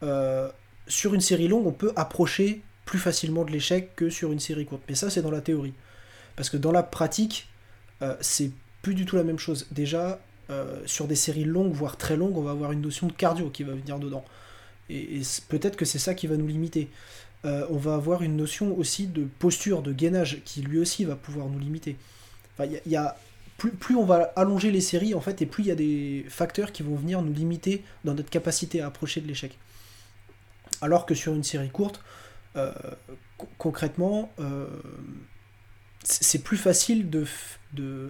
[0.01, 0.49] euh,
[0.87, 4.65] sur une série longue, on peut approcher plus facilement de l'échec que sur une série
[4.65, 4.81] courte.
[4.89, 5.75] Mais ça, c'est dans la théorie.
[6.35, 7.47] Parce que dans la pratique,
[8.21, 8.49] c'est
[8.81, 9.67] plus du tout la même chose.
[9.69, 10.19] Déjà,
[10.49, 13.51] euh, sur des séries longues, voire très longues, on va avoir une notion de cardio
[13.51, 14.25] qui va venir dedans.
[14.89, 16.89] Et, peut-être que c'est ça qui va nous limiter.
[17.45, 21.15] Euh, on va avoir une notion aussi de posture, de gainage, qui lui aussi va
[21.15, 21.97] pouvoir nous limiter.
[22.57, 22.71] Enfin,
[23.57, 26.71] plus, on va allonger les séries, en fait, et plus il y a des facteurs
[26.71, 29.55] qui vont venir nous limiter dans notre capacité à approcher de l'échec.
[30.81, 32.01] Alors que sur une série courte,
[32.55, 32.71] euh,
[33.59, 34.31] concrètement,
[36.03, 37.27] c'est plus facile de,
[37.73, 38.09] de,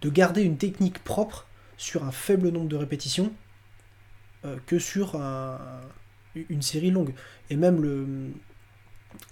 [0.00, 3.32] de, garder une technique propre sur un faible nombre de répétitions
[4.44, 5.20] euh, que sur
[6.34, 7.14] une série longue.
[7.50, 8.06] Et même le.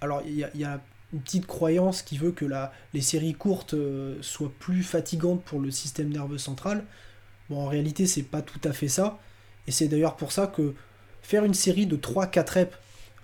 [0.01, 0.81] Alors, il y, a,
[1.13, 5.61] une petite croyance qui veut que la, les séries courtes euh, soient plus fatigantes pour
[5.61, 6.85] le système nerveux central.
[7.51, 9.19] Bon, en réalité, c'est pas tout à fait ça.
[9.67, 10.75] Et c'est d'ailleurs pour ça que
[11.21, 12.77] faire une série de 3-4 reps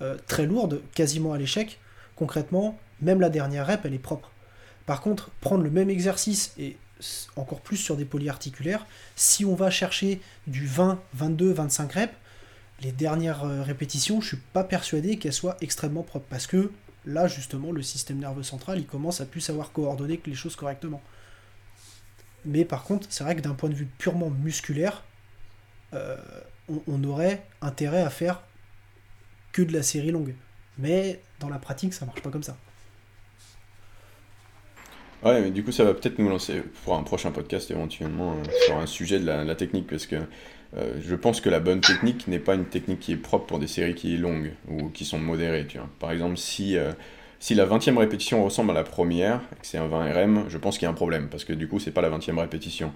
[0.03, 1.81] euh, très lourde, quasiment à l'échec,
[2.15, 4.31] concrètement, même la dernière rep, elle est propre.
[4.87, 6.77] Par contre, prendre le même exercice et
[7.37, 8.87] encore plus sur des polyarticulaires.
[9.17, 12.15] Si on va chercher du 20, 22, 25 reps,
[12.81, 16.71] les dernières euh, répétitions, je suis pas persuadé qu'elles soient extrêmement propres parce que
[17.05, 21.03] là justement le système nerveux central il commence à plus savoir coordonner les choses correctement.
[22.45, 25.05] Mais par contre, c'est vrai que d'un point de vue purement musculaire,
[25.93, 26.17] euh,
[26.87, 28.43] on, aurait intérêt à faire
[29.53, 30.35] que de la série longue.
[30.79, 32.57] Mais dans la pratique, ça marche pas comme ça.
[35.25, 38.51] Ouais, mais du coup, ça va peut-être nous lancer pour un prochain podcast éventuellement euh,
[38.67, 40.17] sur un sujet de la, technique, parce que
[40.77, 43.59] euh, je pense que la bonne technique n'est pas une technique qui est propre pour
[43.59, 45.67] des séries qui est longues ou qui sont modérées.
[45.67, 45.89] Tu vois.
[45.99, 46.93] Par exemple, si, euh,
[47.41, 50.79] si la 20e répétition ressemble à la première, que c'est un 20 RM, je pense
[50.79, 52.93] qu'il y a un problème, parce que du coup, c'est pas la 20e répétition.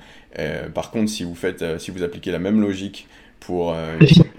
[0.74, 3.08] par contre, si vous, faites, si vous appliquez la même logique
[3.40, 3.74] pour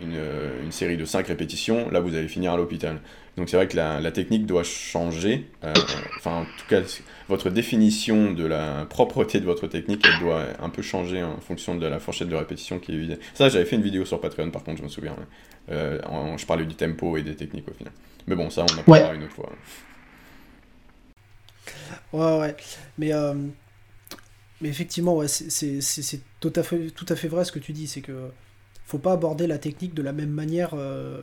[0.01, 2.99] une, série de 5 répétitions, là vous allez finir à l'hôpital.
[3.35, 5.49] Donc c'est vrai que la, technique doit changer.
[6.17, 6.81] enfin, en tout cas,
[7.29, 11.75] votre définition de la propreté de votre technique, elle doit un peu changer en fonction
[11.75, 13.19] de la fourchette de répétition qui est visée.
[13.33, 15.15] Ça, j'avais fait une vidéo sur Patreon, par contre, je me souviens.
[15.67, 17.93] je parlais du tempo et des techniques au final.
[18.27, 19.49] Mais bon, ça, on en parlera une autre fois.
[22.13, 22.55] Ouais, ouais.
[22.97, 23.33] Mais, euh,
[24.61, 27.87] mais effectivement, ouais, c'est tout, à fait, tout à fait vrai ce que tu dis.
[27.87, 28.29] C'est que
[28.85, 31.21] faut pas aborder la technique de la même manière euh,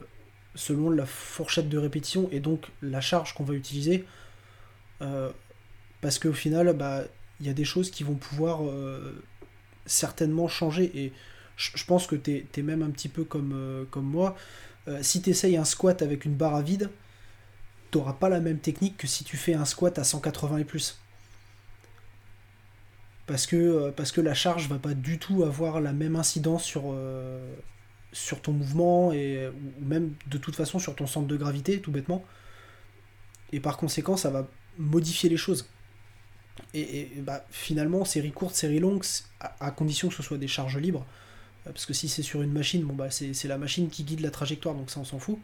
[0.55, 4.05] selon la fourchette de répétition et donc la charge qu'on va utiliser.
[5.03, 5.31] Euh,
[6.01, 7.03] parce qu'au final, bah,
[7.41, 8.61] il y a des choses qui vont pouvoir
[9.87, 10.91] certainement changer.
[10.95, 11.13] Et
[11.57, 14.37] je pense que tu es, même un petit peu comme, comme moi.
[15.03, 16.91] si tu essayes un squat avec une barre à vide,
[17.91, 20.99] t'auras pas la même technique que si tu fais un squat à 180 et plus.
[23.27, 26.65] Parce que, euh, parce que la charge va pas du tout avoir la même incidence
[26.65, 27.55] sur, euh,
[28.13, 31.91] sur ton mouvement et ou même de toute façon sur ton centre de gravité, tout
[31.91, 32.25] bêtement.
[33.53, 34.49] Et par conséquent, ça va
[34.79, 35.69] modifier les choses.
[36.75, 39.03] Et, bah, finalement, série courte, série longue,
[39.41, 41.07] à, condition que ce soit des charges libres,
[41.67, 44.21] euh, parce que si c'est sur une machine, bon bah c'est la machine qui guide
[44.21, 45.39] la trajectoire, donc ça on s'en fout.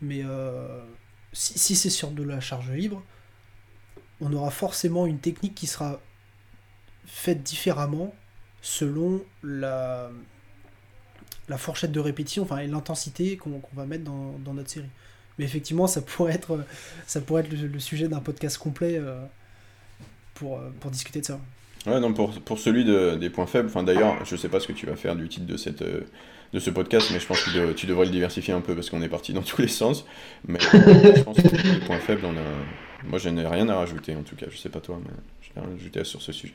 [0.00, 0.22] Mais
[1.32, 3.02] si, c'est sur de la charge libre,
[4.20, 6.00] on aura forcément une technique qui sera
[7.06, 8.14] faite différemment
[8.60, 10.10] selon la,
[11.48, 14.88] la fourchette de répétition, enfin l'intensité qu'on va mettre dans, notre série.
[15.38, 16.60] Mais effectivement, ça pourrait être,
[17.06, 19.22] ça pourrait être le, sujet d'un podcast complet euh,
[20.34, 21.40] pour, euh, pour discuter de ça.
[21.86, 24.72] Ouais, non, pour, pour celui des points faibles, enfin d'ailleurs, je sais pas ce que
[24.72, 26.02] tu vas faire du titre de cette, euh,
[26.52, 29.02] de ce podcast, mais je pense que tu devrais le diversifier un peu parce qu'on
[29.02, 30.04] est parti dans tous les sens.
[30.46, 33.08] Mais je pense que les points faibles, on a...
[33.08, 34.46] moi je n'ai rien à rajouter en tout cas.
[34.48, 36.54] Je sais pas toi, mais je n'ai rien à rajouter sur ce sujet.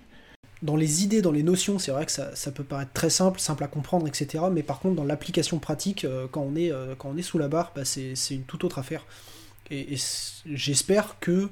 [0.63, 3.63] Dans les idées, dans les notions, c'est vrai que ça, peut paraître très simple, simple
[3.63, 4.45] à comprendre, etc.
[4.51, 7.37] Mais par contre, dans l'application pratique, euh, quand, on est, euh, quand on est sous
[7.37, 9.05] la barre, bah, c'est une toute autre affaire.
[9.69, 9.95] Et,
[10.45, 11.49] j'espère que,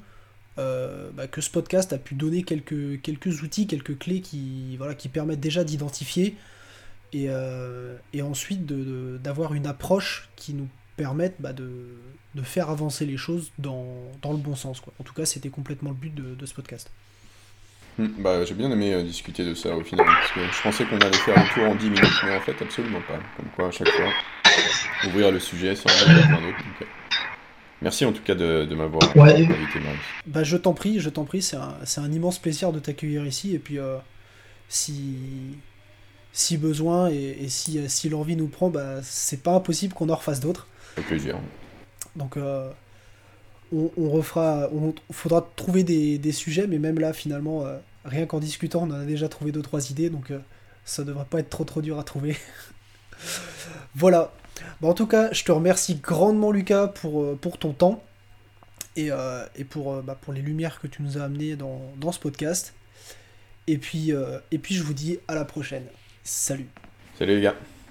[0.58, 4.80] euh, bah, que ce podcast a pu donner quelques, outils, quelques clés qui,
[5.14, 6.36] permettent déjà d'identifier
[7.14, 7.30] et,
[8.22, 11.98] ensuite d'avoir une approche qui nous permette bah, de,
[12.44, 14.82] faire avancer les choses dans, le bon sens.
[15.00, 16.90] En tout cas, c'était complètement le but de, ce podcast.
[17.98, 20.86] Hmm, bah, J'ai bien aimé euh, discuter de ça au final, parce que je pensais
[20.86, 23.20] qu'on allait faire le tour en 10 minutes, mais en fait, absolument pas.
[23.38, 24.10] Comme quoi, à chaque fois,
[25.08, 26.58] ouvrir le sujet sans en un autre.
[26.82, 26.86] Euh,
[27.82, 29.80] merci en tout cas de, m'avoir invité,
[30.26, 33.56] Bah, je t'en prie, je t'en prie, c'est un, un, immense plaisir de t'accueillir ici,
[33.56, 33.78] et puis
[34.68, 35.18] si
[36.36, 40.42] si besoin et, si, si l'envie nous prend, bah, c'est pas impossible qu'on en refasse
[40.42, 40.68] d'autres.
[40.98, 41.38] Avec plaisir.
[42.18, 42.70] Donc euh,
[43.72, 48.84] on, refera, on faudra trouver des, sujets, mais même là finalement, euh, rien qu'en discutant,
[48.84, 50.40] on en a déjà trouvé deux trois idées, donc euh,
[50.86, 52.38] ça devrait pas être trop trop dur à trouver.
[53.96, 54.34] voilà.
[54.82, 58.04] Bon, en tout cas, je te remercie grandement Lucas pour, pour ton temps
[58.96, 59.10] et,
[59.58, 62.74] et pour, bah, pour les lumières que tu nous as amenées dans, dans ce podcast.
[63.68, 64.12] Et puis,
[64.52, 65.84] et puis je vous dis à la prochaine.
[66.24, 66.68] Salut.
[67.18, 67.56] Salut les gars.